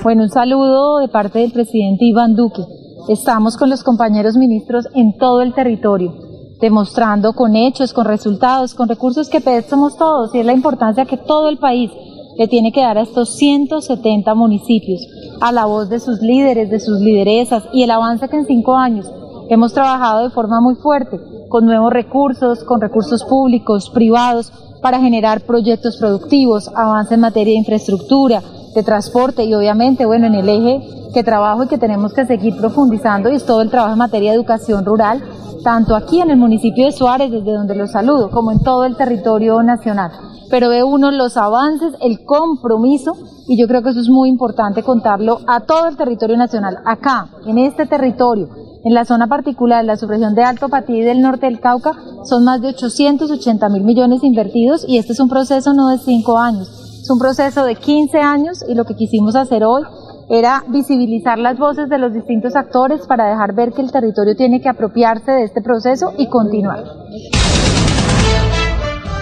Bueno, 0.04 0.22
un 0.22 0.28
saludo 0.28 1.00
de 1.00 1.08
parte 1.08 1.40
del 1.40 1.50
presidente 1.50 2.04
Iván 2.04 2.36
Duque. 2.36 2.62
Estamos 3.08 3.56
con 3.56 3.70
los 3.70 3.82
compañeros 3.82 4.36
ministros 4.36 4.86
en 4.94 5.18
todo 5.18 5.42
el 5.42 5.52
territorio, 5.52 6.12
demostrando 6.60 7.32
con 7.32 7.56
hechos, 7.56 7.92
con 7.92 8.04
resultados, 8.04 8.76
con 8.76 8.88
recursos 8.88 9.28
que 9.28 9.40
somos 9.62 9.98
todos 9.98 10.32
y 10.32 10.38
es 10.38 10.46
la 10.46 10.52
importancia 10.52 11.06
que 11.06 11.16
todo 11.16 11.48
el 11.48 11.58
país 11.58 11.90
le 12.36 12.48
tiene 12.48 12.72
que 12.72 12.80
dar 12.80 12.98
a 12.98 13.02
estos 13.02 13.36
170 13.36 14.34
municipios, 14.34 15.06
a 15.40 15.52
la 15.52 15.66
voz 15.66 15.88
de 15.88 16.00
sus 16.00 16.20
líderes, 16.20 16.70
de 16.70 16.80
sus 16.80 17.00
lideresas 17.00 17.64
y 17.72 17.82
el 17.82 17.90
avance 17.90 18.28
que 18.28 18.36
en 18.36 18.46
cinco 18.46 18.76
años 18.76 19.06
hemos 19.48 19.72
trabajado 19.72 20.22
de 20.24 20.30
forma 20.30 20.60
muy 20.60 20.74
fuerte, 20.76 21.20
con 21.48 21.66
nuevos 21.66 21.92
recursos, 21.92 22.64
con 22.64 22.80
recursos 22.80 23.24
públicos, 23.24 23.90
privados, 23.90 24.52
para 24.80 25.00
generar 25.00 25.42
proyectos 25.42 25.96
productivos, 25.96 26.68
avance 26.74 27.14
en 27.14 27.20
materia 27.20 27.52
de 27.52 27.58
infraestructura, 27.58 28.42
de 28.74 28.82
transporte 28.82 29.44
y 29.44 29.54
obviamente, 29.54 30.06
bueno, 30.06 30.26
en 30.26 30.34
el 30.34 30.48
eje 30.48 30.80
que 31.12 31.22
trabajo 31.22 31.64
y 31.64 31.68
que 31.68 31.78
tenemos 31.78 32.12
que 32.12 32.26
seguir 32.26 32.56
profundizando 32.56 33.30
y 33.30 33.36
es 33.36 33.44
todo 33.44 33.62
el 33.62 33.70
trabajo 33.70 33.92
en 33.92 33.98
materia 33.98 34.30
de 34.30 34.36
educación 34.36 34.84
rural, 34.84 35.22
tanto 35.62 35.94
aquí 35.94 36.20
en 36.20 36.30
el 36.30 36.36
municipio 36.36 36.86
de 36.86 36.92
Suárez, 36.92 37.30
desde 37.30 37.52
donde 37.52 37.76
los 37.76 37.92
saludo, 37.92 38.30
como 38.30 38.50
en 38.50 38.60
todo 38.60 38.84
el 38.84 38.96
territorio 38.96 39.62
nacional. 39.62 40.10
Pero 40.50 40.68
ve 40.68 40.82
uno 40.82 41.10
los 41.10 41.36
avances, 41.36 41.94
el 42.00 42.24
compromiso, 42.24 43.14
y 43.46 43.58
yo 43.58 43.66
creo 43.66 43.82
que 43.82 43.90
eso 43.90 44.00
es 44.00 44.08
muy 44.08 44.28
importante 44.28 44.82
contarlo 44.82 45.38
a 45.46 45.60
todo 45.60 45.86
el 45.86 45.96
territorio 45.96 46.36
nacional. 46.36 46.78
Acá, 46.84 47.28
en 47.46 47.58
este 47.58 47.86
territorio, 47.86 48.48
en 48.84 48.94
la 48.94 49.04
zona 49.04 49.28
particular, 49.28 49.84
la 49.84 49.96
subregión 49.96 50.34
de 50.34 50.44
Alto 50.44 50.68
Patí 50.68 50.94
y 50.94 51.02
del 51.02 51.22
norte 51.22 51.46
del 51.46 51.60
Cauca, 51.60 51.92
son 52.24 52.44
más 52.44 52.60
de 52.60 52.68
880 52.68 53.68
mil 53.68 53.84
millones 53.84 54.24
invertidos 54.24 54.84
y 54.86 54.98
este 54.98 55.12
es 55.12 55.20
un 55.20 55.28
proceso 55.28 55.72
no 55.72 55.88
de 55.88 55.98
cinco 55.98 56.38
años, 56.38 56.81
es 57.02 57.10
un 57.10 57.18
proceso 57.18 57.64
de 57.66 57.74
15 57.74 58.20
años 58.20 58.64
y 58.68 58.76
lo 58.76 58.84
que 58.84 58.94
quisimos 58.94 59.34
hacer 59.34 59.64
hoy 59.64 59.82
era 60.30 60.62
visibilizar 60.68 61.36
las 61.36 61.58
voces 61.58 61.88
de 61.88 61.98
los 61.98 62.14
distintos 62.14 62.54
actores 62.54 63.04
para 63.08 63.28
dejar 63.28 63.56
ver 63.56 63.70
que 63.74 63.82
el 63.82 63.90
territorio 63.90 64.36
tiene 64.36 64.60
que 64.60 64.68
apropiarse 64.68 65.32
de 65.32 65.42
este 65.42 65.62
proceso 65.62 66.12
y 66.16 66.28
continuar. 66.28 66.78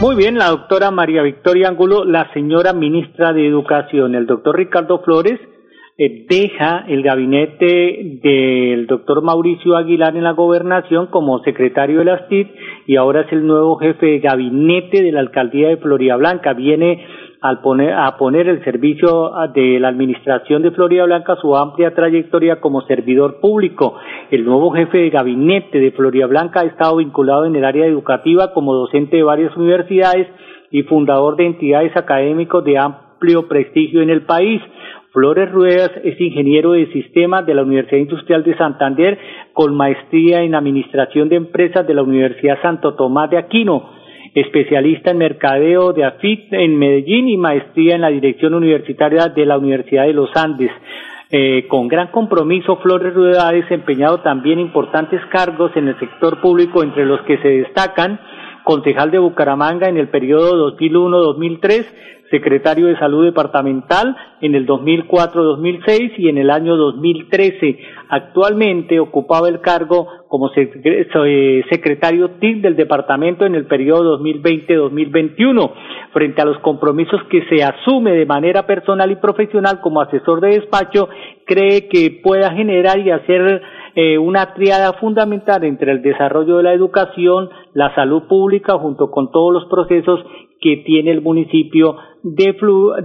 Muy 0.02 0.14
bien, 0.14 0.37
la 0.37 0.49
doctora 0.50 0.90
María 0.90 1.22
Victoria 1.22 1.68
Angulo, 1.68 2.04
la 2.04 2.30
señora 2.34 2.75
ministra 2.75 3.32
de 3.32 3.49
Educación, 3.49 4.14
el 4.14 4.26
doctor 4.26 4.56
Ricardo 4.56 5.00
Flores, 5.02 5.40
eh, 5.96 6.26
deja 6.28 6.84
el 6.87 7.02
gabinete 7.02 8.20
del 8.22 8.87
doctor 8.87 9.22
Mauricio 9.22 9.76
Aguilar 9.76 10.16
en 10.16 10.25
la 10.25 10.32
gobernación 10.32 11.06
como 11.06 11.42
secretario 11.44 12.00
de 12.00 12.04
las 12.06 12.28
TIC 12.28 12.49
y 12.87 12.96
ahora 12.96 13.22
es 13.22 13.32
el 13.32 13.46
nuevo 13.46 13.76
jefe 13.76 14.06
de 14.06 14.18
gabinete 14.18 15.02
de 15.02 15.12
la 15.12 15.20
alcaldía 15.20 15.68
de 15.68 15.76
Florida 15.76 16.16
Blanca. 16.16 16.54
Viene 16.54 17.04
al 17.40 17.61
poner, 17.61 17.94
a 17.94 18.16
poner 18.18 18.49
el 18.49 18.62
servicio 18.64 19.32
de 19.54 19.80
la 19.80 19.88
administración 19.88 20.62
de 20.62 20.73
Florida 20.73 21.04
Blanca 21.04 21.37
su 21.40 21.56
amplia 21.56 21.94
trayectoria 21.94 22.61
como 22.61 22.82
servidor 22.82 23.41
público. 23.41 23.97
El 24.30 24.45
nuevo 24.45 24.71
jefe 24.73 24.99
de 24.99 25.10
gabinete 25.10 25.80
de 25.80 25.93
Florida 25.93 26.26
Blanca 26.26 26.60
ha 26.60 26.64
estado 26.64 26.97
vinculado 26.97 27.47
en 27.47 27.56
el 27.56 27.64
área 27.64 27.86
educativa 27.86 28.52
como 28.52 28.75
docente 28.75 29.17
de 29.17 29.23
varias 29.23 29.56
universidades 29.56 30.28
y 30.71 30.82
fundador 30.82 31.36
de 31.36 31.47
entidades 31.47 31.97
académicos 31.97 32.62
de 32.64 32.78
amplio 32.78 33.49
prestigio 33.49 34.02
en 34.02 34.10
el 34.10 34.23
país. 34.23 34.60
Flores 35.12 35.50
Ruedas 35.50 35.91
es 36.04 36.21
ingeniero 36.21 36.73
de 36.73 36.93
sistemas 36.93 37.45
de 37.45 37.54
la 37.54 37.62
Universidad 37.62 37.99
Industrial 37.99 38.45
de 38.45 38.56
Santander 38.56 39.19
con 39.52 39.75
maestría 39.75 40.43
en 40.43 40.54
Administración 40.54 41.28
de 41.28 41.36
Empresas 41.36 41.86
de 41.86 41.95
la 41.95 42.02
Universidad 42.02 42.60
Santo 42.62 42.95
Tomás 42.95 43.28
de 43.30 43.38
Aquino, 43.38 44.00
especialista 44.34 45.10
en 45.10 45.19
mercadeo 45.19 45.93
de 45.93 46.04
AFIT 46.04 46.52
en 46.52 46.78
Medellín 46.78 47.28
y 47.28 47.36
maestría 47.36 47.95
en 47.95 48.02
la 48.02 48.10
Dirección 48.10 48.54
Universitaria 48.54 49.28
de 49.28 49.47
la 49.47 49.58
Universidad 49.58 50.04
de 50.04 50.12
los 50.12 50.30
Andes. 50.36 50.71
Eh, 51.32 51.66
con 51.69 51.86
gran 51.86 52.08
compromiso, 52.08 52.76
Flores 52.78 53.14
Rueda 53.14 53.49
ha 53.49 53.52
desempeñado 53.52 54.19
también 54.19 54.58
importantes 54.58 55.21
cargos 55.30 55.71
en 55.76 55.88
el 55.88 55.99
sector 55.99 56.40
público, 56.40 56.82
entre 56.82 57.06
los 57.06 57.21
que 57.23 57.38
se 57.38 57.49
destacan 57.49 58.19
concejal 58.71 59.11
de 59.11 59.19
Bucaramanga 59.19 59.89
en 59.89 59.97
el 59.97 60.11
periodo 60.11 60.71
2001-2003, 60.78 61.87
secretario 62.30 62.87
de 62.87 62.97
Salud 63.00 63.25
Departamental 63.25 64.17
en 64.41 64.54
el 64.54 64.65
2004-2006 64.65 66.13
y 66.19 66.28
en 66.28 66.39
el 66.39 66.50
año 66.50 66.76
2013. 66.76 67.78
Actualmente 68.11 69.00
ocupaba 69.00 69.49
el 69.49 69.61
cargo 69.61 70.06
como 70.28 70.52
eh, 70.54 71.65
secretario 71.69 72.30
TIC 72.39 72.63
del 72.63 72.76
departamento 72.76 73.45
en 73.45 73.56
el 73.56 73.67
periodo 73.67 74.21
2020-2021. 74.21 75.73
Frente 76.13 76.41
a 76.41 76.45
los 76.45 76.59
compromisos 76.59 77.21
que 77.28 77.43
se 77.47 77.65
asume 77.65 78.13
de 78.13 78.26
manera 78.26 78.69
personal 78.69 79.11
y 79.11 79.17
profesional 79.17 79.80
como 79.80 80.00
asesor 80.00 80.41
de 80.41 80.61
despacho, 80.61 81.09
cree 81.45 81.89
que 81.89 82.21
pueda 82.23 82.52
generar 82.52 83.00
y 83.00 83.11
hacer 83.11 83.63
eh, 83.94 84.18
una 84.18 84.54
triada 84.54 84.92
fundamental 84.94 85.64
entre 85.64 85.92
el 85.92 86.02
desarrollo 86.02 86.58
de 86.58 86.62
la 86.62 86.72
educación, 86.72 87.48
la 87.74 87.94
salud 87.94 88.24
pública, 88.28 88.78
junto 88.78 89.10
con 89.10 89.30
todos 89.30 89.52
los 89.52 89.64
procesos 89.66 90.20
que 90.60 90.78
tiene 90.78 91.10
el 91.10 91.22
municipio 91.22 91.96
de, 92.22 92.54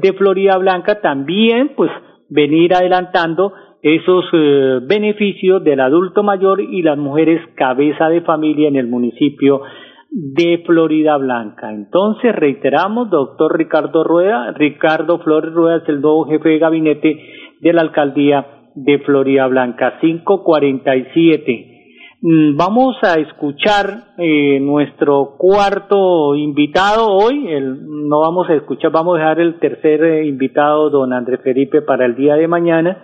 de 0.01 0.13
Florida 0.13 0.57
Blanca, 0.57 1.01
también 1.01 1.71
pues 1.75 1.91
venir 2.29 2.73
adelantando 2.73 3.53
esos 3.81 4.25
eh, 4.33 4.79
beneficios 4.87 5.63
del 5.63 5.79
adulto 5.79 6.23
mayor 6.23 6.59
y 6.59 6.81
las 6.81 6.97
mujeres 6.97 7.39
cabeza 7.55 8.09
de 8.09 8.21
familia 8.21 8.67
en 8.67 8.77
el 8.77 8.87
municipio 8.87 9.61
de 10.09 10.63
Florida 10.65 11.17
Blanca. 11.17 11.71
Entonces, 11.71 12.33
reiteramos, 12.35 13.09
doctor 13.09 13.57
Ricardo 13.57 14.03
Rueda, 14.03 14.51
Ricardo 14.53 15.19
Flores 15.19 15.53
Rueda 15.53 15.77
es 15.77 15.89
el 15.89 16.01
nuevo 16.01 16.25
jefe 16.25 16.49
de 16.49 16.57
gabinete 16.57 17.19
de 17.59 17.73
la 17.73 17.81
alcaldía 17.81 18.54
de 18.75 18.99
Florida 18.99 19.47
Blanca, 19.47 19.97
547. 19.99 21.75
Mm, 22.21 22.57
vamos 22.57 22.97
a 23.03 23.19
escuchar 23.19 24.15
eh, 24.17 24.59
nuestro 24.59 25.35
cuarto 25.37 26.35
invitado 26.35 27.07
hoy. 27.07 27.47
El, 27.47 28.07
no 28.09 28.19
vamos 28.21 28.49
a 28.49 28.53
escuchar, 28.55 28.91
vamos 28.91 29.15
a 29.15 29.19
dejar 29.19 29.39
el 29.39 29.59
tercer 29.59 30.03
eh, 30.03 30.25
invitado, 30.25 30.89
don 30.89 31.13
Andrés 31.13 31.41
Felipe, 31.43 31.81
para 31.81 32.05
el 32.05 32.15
día 32.15 32.35
de 32.35 32.47
mañana. 32.47 32.97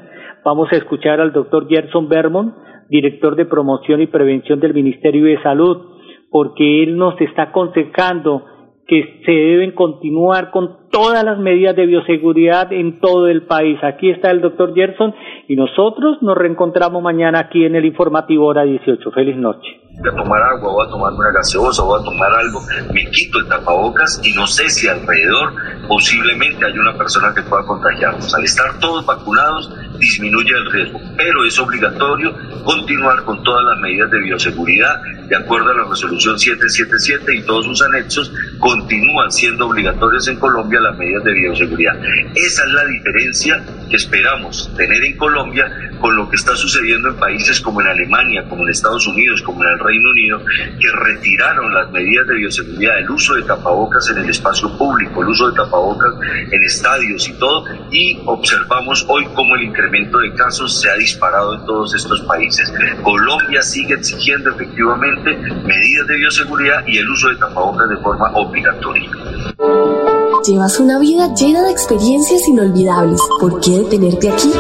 Vamos 0.43 0.69
a 0.71 0.75
escuchar 0.75 1.21
al 1.21 1.33
doctor 1.33 1.67
Gerson 1.69 2.09
Bermond, 2.09 2.53
director 2.89 3.35
de 3.35 3.45
promoción 3.45 4.01
y 4.01 4.07
prevención 4.07 4.59
del 4.59 4.73
Ministerio 4.73 5.25
de 5.25 5.41
Salud, 5.41 5.77
porque 6.29 6.83
él 6.83 6.97
nos 6.97 7.19
está 7.21 7.43
aconsejando 7.43 8.45
que 8.87 9.21
se 9.25 9.31
deben 9.31 9.71
continuar 9.71 10.51
con 10.51 10.80
todas 10.91 11.23
las 11.23 11.39
medidas 11.39 11.75
de 11.75 11.85
bioseguridad 11.85 12.71
en 12.71 12.99
todo 12.99 13.27
el 13.27 13.43
país. 13.43 13.79
Aquí 13.83 14.11
está 14.11 14.29
el 14.29 14.41
doctor 14.41 14.73
Gerson 14.75 15.15
y 15.47 15.55
nosotros 15.55 16.17
nos 16.21 16.37
reencontramos 16.37 17.01
mañana 17.01 17.39
aquí 17.39 17.65
en 17.65 17.75
el 17.75 17.85
informativo 17.85 18.45
hora 18.45 18.63
18. 18.63 19.11
Feliz 19.11 19.37
noche 19.37 19.81
voy 20.01 20.09
a 20.09 20.15
tomar 20.15 20.41
agua, 20.41 20.71
voy 20.71 20.87
a 20.87 20.89
tomar 20.89 21.13
una 21.13 21.31
gaseosa, 21.31 21.83
voy 21.83 22.01
a 22.01 22.03
tomar 22.03 22.31
algo, 22.33 22.61
me 22.93 23.09
quito 23.11 23.39
el 23.39 23.47
tapabocas 23.47 24.21
y 24.23 24.33
no 24.33 24.47
sé 24.47 24.69
si 24.69 24.87
alrededor 24.87 25.53
posiblemente 25.87 26.65
hay 26.65 26.77
una 26.77 26.97
persona 26.97 27.33
que 27.35 27.41
pueda 27.43 27.63
contagiarnos. 27.65 28.33
Al 28.33 28.43
estar 28.43 28.79
todos 28.79 29.05
vacunados 29.05 29.69
disminuye 29.99 30.51
el 30.51 30.71
riesgo, 30.71 30.99
pero 31.17 31.45
es 31.45 31.59
obligatorio 31.59 32.33
continuar 32.63 33.23
con 33.25 33.43
todas 33.43 33.63
las 33.65 33.79
medidas 33.79 34.09
de 34.11 34.19
bioseguridad 34.21 35.01
de 35.27 35.35
acuerdo 35.35 35.71
a 35.71 35.75
la 35.75 35.83
resolución 35.89 36.37
777 36.37 37.35
y 37.35 37.45
todos 37.45 37.65
sus 37.65 37.81
anexos 37.81 38.33
continúan 38.59 39.31
siendo 39.31 39.67
obligatorios 39.67 40.27
en 40.27 40.39
Colombia 40.39 40.79
las 40.81 40.97
medidas 40.97 41.23
de 41.23 41.33
bioseguridad. 41.33 41.95
Esa 42.35 42.65
es 42.65 42.71
la 42.73 42.85
diferencia 42.85 43.63
que 43.89 43.95
esperamos 43.95 44.71
tener 44.75 45.03
en 45.03 45.17
Colombia 45.17 45.69
con 45.99 46.15
lo 46.15 46.29
que 46.29 46.35
está 46.35 46.55
sucediendo 46.55 47.09
en 47.09 47.15
países 47.17 47.61
como 47.61 47.81
en 47.81 47.87
Alemania, 47.87 48.43
como 48.49 48.63
en 48.63 48.69
Estados 48.69 49.05
Unidos, 49.07 49.41
como 49.43 49.63
en 49.63 49.69
el 49.69 49.79
Reino 49.79 50.09
Unido, 50.09 50.41
que 50.79 50.91
retiraron 51.03 51.73
las 51.73 51.91
medidas 51.91 52.27
de 52.27 52.35
bioseguridad, 52.35 52.97
el 52.99 53.09
uso 53.11 53.35
de 53.35 53.43
tapabocas 53.43 54.09
en 54.09 54.17
el 54.17 54.29
espacio 54.29 54.75
público, 54.77 55.21
el 55.21 55.29
uso 55.29 55.49
de 55.49 55.55
tapabocas 55.55 56.13
en 56.51 56.63
estadios 56.63 57.27
y 57.27 57.33
todo, 57.33 57.65
y 57.91 58.19
observamos 58.25 59.05
hoy 59.09 59.25
cómo 59.35 59.55
el 59.55 59.63
incremento 59.63 60.17
de 60.19 60.33
casos 60.33 60.81
se 60.81 60.89
ha 60.89 60.95
disparado 60.95 61.55
en 61.55 61.65
todos 61.65 61.93
estos 61.93 62.21
países. 62.21 62.73
Colombia 63.03 63.61
sigue 63.61 63.93
exigiendo 63.93 64.51
efectivamente 64.51 65.37
medidas 65.63 66.07
de 66.07 66.15
bioseguridad 66.15 66.83
y 66.87 66.97
el 66.97 67.09
uso 67.09 67.29
de 67.29 67.35
tapabocas 67.35 67.89
de 67.89 67.97
forma 67.97 68.31
obligatoria. 68.33 69.09
Llevas 70.45 70.79
una 70.79 70.97
vida 70.97 71.33
llena 71.35 71.61
de 71.61 71.71
experiencias 71.71 72.47
inolvidables. 72.47 73.19
¿Por 73.39 73.59
qué 73.59 73.79
detenerte 73.79 74.31
aquí? 74.31 74.51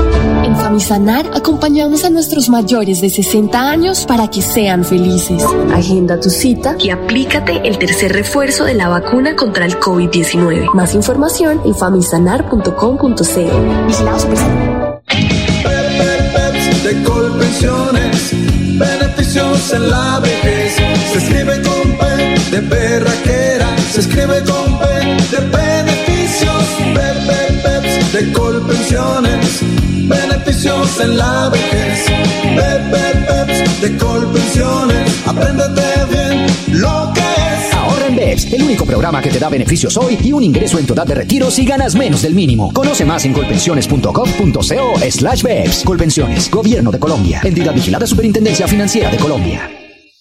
En 0.43 0.55
Famisanar 0.55 1.25
acompañamos 1.33 2.03
a 2.03 2.11
nuestros 2.11 2.49
mayores 2.49 3.01
de 3.01 3.09
60 3.09 3.59
años 3.59 4.05
para 4.05 4.27
que 4.29 4.43
sean 4.43 4.85
felices. 4.85 5.43
Agenda 5.73 6.19
tu 6.19 6.29
cita 6.29 6.75
y 6.79 6.91
aplícate 6.91 7.67
el 7.67 7.79
tercer 7.79 8.13
refuerzo 8.13 8.65
de 8.65 8.75
la 8.75 8.89
vacuna 8.89 9.35
contra 9.35 9.65
el 9.65 9.79
COVID-19. 9.79 10.73
Más 10.75 10.93
información 10.93 11.61
en 11.65 11.73
famisanar.com.co. 11.73 13.07
Vigilados 13.87 14.27
de 16.83 17.03
Colpensiones, 17.03 18.31
beneficios 18.77 19.73
en 19.73 19.89
la 19.89 20.19
vejez. 20.19 20.75
Se 21.11 21.17
escribe 21.17 21.61
con 21.61 21.97
P 21.97 22.51
de 22.51 22.61
perraquera, 22.63 23.67
se 23.91 24.01
escribe 24.01 24.43
con 24.43 24.79
P 24.79 24.85
de 24.85 25.37
beneficios. 25.37 25.70
De 28.21 28.31
Colpensiones, 28.33 29.61
beneficios 30.07 30.99
en 30.99 31.17
la 31.17 31.49
vejez. 31.49 32.05
Pepe 32.55 33.25
Peps 33.27 33.81
de 33.81 33.97
Colpensiones, 33.97 35.11
apréndete 35.25 35.81
bien 36.11 36.45
lo 36.79 37.11
que 37.15 37.19
es. 37.19 37.73
Ahorra 37.73 38.05
en 38.05 38.15
BEPS, 38.15 38.53
el 38.53 38.61
único 38.61 38.85
programa 38.85 39.23
que 39.23 39.31
te 39.31 39.39
da 39.39 39.49
beneficios 39.49 39.97
hoy 39.97 40.19
y 40.21 40.33
un 40.33 40.43
ingreso 40.43 40.77
en 40.77 40.85
tu 40.85 40.93
edad 40.93 41.07
de 41.07 41.15
retiro 41.15 41.49
si 41.49 41.65
ganas 41.65 41.95
menos 41.95 42.21
del 42.21 42.35
mínimo. 42.35 42.71
Conoce 42.71 43.05
más 43.05 43.25
en 43.25 43.33
colpensiones.gov.co 43.33 44.99
slash 45.09 45.41
BEPS. 45.41 45.83
Colpensiones, 45.83 46.51
Gobierno 46.51 46.91
de 46.91 46.99
Colombia. 46.99 47.41
Entidad 47.43 47.73
vigilada 47.73 48.05
Superintendencia 48.05 48.67
Financiera 48.67 49.09
de 49.09 49.17
Colombia. 49.17 49.80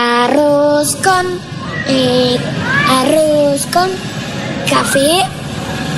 Arroz 0.00 0.94
con, 0.94 1.26
eh, 1.88 2.36
arroz 2.88 3.66
con 3.66 3.90
café, 4.70 5.24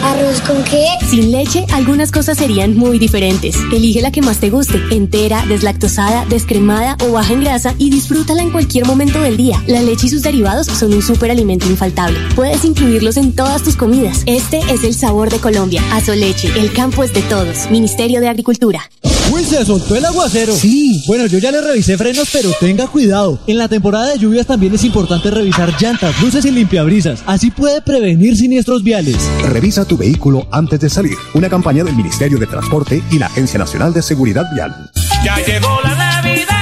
arroz 0.02 0.40
con 0.40 0.64
qué. 0.64 0.86
Sin 1.06 1.30
leche, 1.30 1.66
algunas 1.70 2.10
cosas 2.10 2.38
serían 2.38 2.78
muy 2.78 2.98
diferentes. 2.98 3.56
Elige 3.70 4.00
la 4.00 4.10
que 4.10 4.22
más 4.22 4.38
te 4.38 4.48
guste, 4.48 4.80
entera, 4.90 5.44
deslactosada, 5.44 6.24
descremada 6.24 6.96
o 7.06 7.12
baja 7.12 7.34
en 7.34 7.42
grasa 7.42 7.74
y 7.76 7.90
disfrútala 7.90 8.40
en 8.40 8.52
cualquier 8.52 8.86
momento 8.86 9.20
del 9.20 9.36
día. 9.36 9.62
La 9.66 9.82
leche 9.82 10.06
y 10.06 10.10
sus 10.10 10.22
derivados 10.22 10.68
son 10.68 10.94
un 10.94 11.02
superalimento 11.02 11.66
infaltable. 11.66 12.18
Puedes 12.34 12.64
incluirlos 12.64 13.18
en 13.18 13.36
todas 13.36 13.62
tus 13.62 13.76
comidas. 13.76 14.22
Este 14.24 14.60
es 14.72 14.82
el 14.82 14.94
sabor 14.94 15.28
de 15.28 15.40
Colombia. 15.40 15.82
Azoleche, 15.92 16.58
el 16.58 16.72
campo 16.72 17.04
es 17.04 17.12
de 17.12 17.20
todos. 17.20 17.70
Ministerio 17.70 18.22
de 18.22 18.30
Agricultura. 18.30 18.80
Uy, 19.32 19.44
se 19.44 19.64
soltó 19.64 19.94
el 19.94 20.04
aguacero. 20.04 20.52
Sí. 20.54 21.04
Bueno, 21.06 21.26
yo 21.26 21.38
ya 21.38 21.52
le 21.52 21.60
revisé 21.60 21.96
frenos, 21.96 22.28
pero 22.32 22.50
tenga 22.58 22.86
cuidado. 22.88 23.38
En 23.46 23.58
la 23.58 23.68
temporada 23.68 24.10
de 24.10 24.18
lluvias 24.18 24.46
también 24.46 24.74
es 24.74 24.84
importante 24.84 25.30
revisar 25.30 25.72
llantas, 25.80 26.20
luces 26.20 26.44
y 26.44 26.50
limpiabrisas. 26.50 27.22
Así 27.26 27.50
puede 27.50 27.80
prevenir 27.80 28.36
siniestros 28.36 28.82
viales. 28.82 29.16
Revisa 29.44 29.84
tu 29.84 29.96
vehículo 29.96 30.48
antes 30.50 30.80
de 30.80 30.90
salir. 30.90 31.16
Una 31.34 31.48
campaña 31.48 31.84
del 31.84 31.94
Ministerio 31.94 32.38
de 32.38 32.46
Transporte 32.46 33.02
y 33.10 33.18
la 33.18 33.26
Agencia 33.26 33.58
Nacional 33.58 33.92
de 33.92 34.02
Seguridad 34.02 34.46
Vial. 34.52 34.90
Ya 35.24 35.36
llegó. 35.36 35.79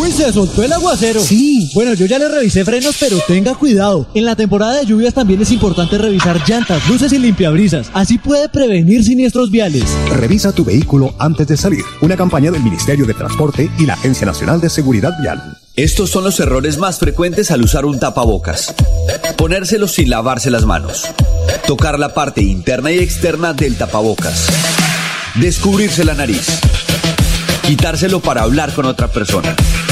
Uy, 0.00 0.10
se 0.12 0.32
soltó 0.32 0.62
el 0.62 0.72
aguacero. 0.72 1.20
Sí. 1.20 1.70
Bueno, 1.74 1.92
yo 1.92 2.06
ya 2.06 2.18
le 2.18 2.26
revisé 2.26 2.64
frenos, 2.64 2.96
pero 2.98 3.18
tenga 3.28 3.54
cuidado. 3.54 4.06
En 4.14 4.24
la 4.24 4.34
temporada 4.34 4.78
de 4.78 4.86
lluvias 4.86 5.12
también 5.12 5.42
es 5.42 5.52
importante 5.52 5.98
revisar 5.98 6.40
llantas, 6.48 6.88
luces 6.88 7.12
y 7.12 7.18
limpiabrisas. 7.18 7.90
Así 7.92 8.16
puede 8.16 8.48
prevenir 8.48 9.04
siniestros 9.04 9.50
viales. 9.50 9.84
Revisa 10.08 10.52
tu 10.52 10.64
vehículo 10.64 11.14
antes 11.18 11.48
de 11.48 11.58
salir. 11.58 11.84
Una 12.00 12.16
campaña 12.16 12.50
del 12.50 12.62
Ministerio 12.62 13.04
de 13.04 13.12
Transporte 13.12 13.70
y 13.78 13.84
la 13.84 13.92
Agencia 13.92 14.26
Nacional 14.26 14.58
de 14.62 14.70
Seguridad 14.70 15.12
Vial. 15.20 15.58
Estos 15.76 16.08
son 16.08 16.24
los 16.24 16.40
errores 16.40 16.78
más 16.78 16.98
frecuentes 16.98 17.50
al 17.50 17.62
usar 17.62 17.84
un 17.84 18.00
tapabocas. 18.00 18.74
Ponérselo 19.36 19.86
sin 19.86 20.08
lavarse 20.08 20.50
las 20.50 20.64
manos. 20.64 21.04
Tocar 21.66 21.98
la 21.98 22.14
parte 22.14 22.40
interna 22.40 22.90
y 22.90 23.00
externa 23.00 23.52
del 23.52 23.76
tapabocas. 23.76 24.46
Descubrirse 25.34 26.04
la 26.04 26.14
nariz. 26.14 26.46
Quitárselo 27.66 28.20
para 28.20 28.42
hablar 28.42 28.72
con 28.72 28.86
otra 28.86 29.08
persona. 29.08 29.54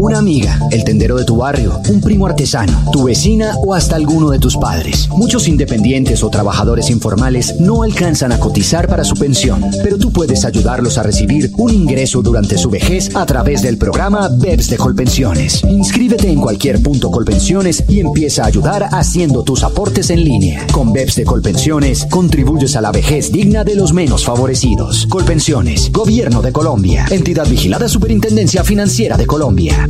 Una 0.00 0.16
amiga, 0.16 0.58
el 0.70 0.82
tendero 0.82 1.18
de 1.18 1.26
tu 1.26 1.36
barrio, 1.36 1.78
un 1.90 2.00
primo 2.00 2.24
artesano, 2.24 2.90
tu 2.90 3.04
vecina 3.04 3.54
o 3.58 3.74
hasta 3.74 3.96
alguno 3.96 4.30
de 4.30 4.38
tus 4.38 4.56
padres. 4.56 5.10
Muchos 5.10 5.46
independientes 5.46 6.24
o 6.24 6.30
trabajadores 6.30 6.88
informales 6.88 7.60
no 7.60 7.82
alcanzan 7.82 8.32
a 8.32 8.40
cotizar 8.40 8.88
para 8.88 9.04
su 9.04 9.14
pensión, 9.14 9.62
pero 9.82 9.98
tú 9.98 10.10
puedes 10.10 10.46
ayudarlos 10.46 10.96
a 10.96 11.02
recibir 11.02 11.52
un 11.58 11.74
ingreso 11.74 12.22
durante 12.22 12.56
su 12.56 12.70
vejez 12.70 13.14
a 13.14 13.26
través 13.26 13.60
del 13.60 13.76
programa 13.76 14.28
BEPS 14.28 14.70
de 14.70 14.78
Colpensiones. 14.78 15.62
Inscríbete 15.64 16.30
en 16.30 16.40
cualquier 16.40 16.82
punto 16.82 17.10
Colpensiones 17.10 17.84
y 17.86 18.00
empieza 18.00 18.44
a 18.44 18.46
ayudar 18.46 18.88
haciendo 18.92 19.42
tus 19.42 19.62
aportes 19.64 20.08
en 20.08 20.24
línea. 20.24 20.66
Con 20.72 20.94
BEPS 20.94 21.16
de 21.16 21.24
Colpensiones 21.24 22.06
contribuyes 22.10 22.74
a 22.74 22.80
la 22.80 22.90
vejez 22.90 23.32
digna 23.32 23.64
de 23.64 23.74
los 23.74 23.92
menos 23.92 24.24
favorecidos. 24.24 25.06
Colpensiones, 25.10 25.92
Gobierno 25.92 26.40
de 26.40 26.52
Colombia, 26.52 27.04
entidad 27.10 27.46
vigilada 27.46 27.86
Superintendencia 27.86 28.64
Financiera 28.64 29.18
de 29.18 29.26
Colombia. 29.26 29.89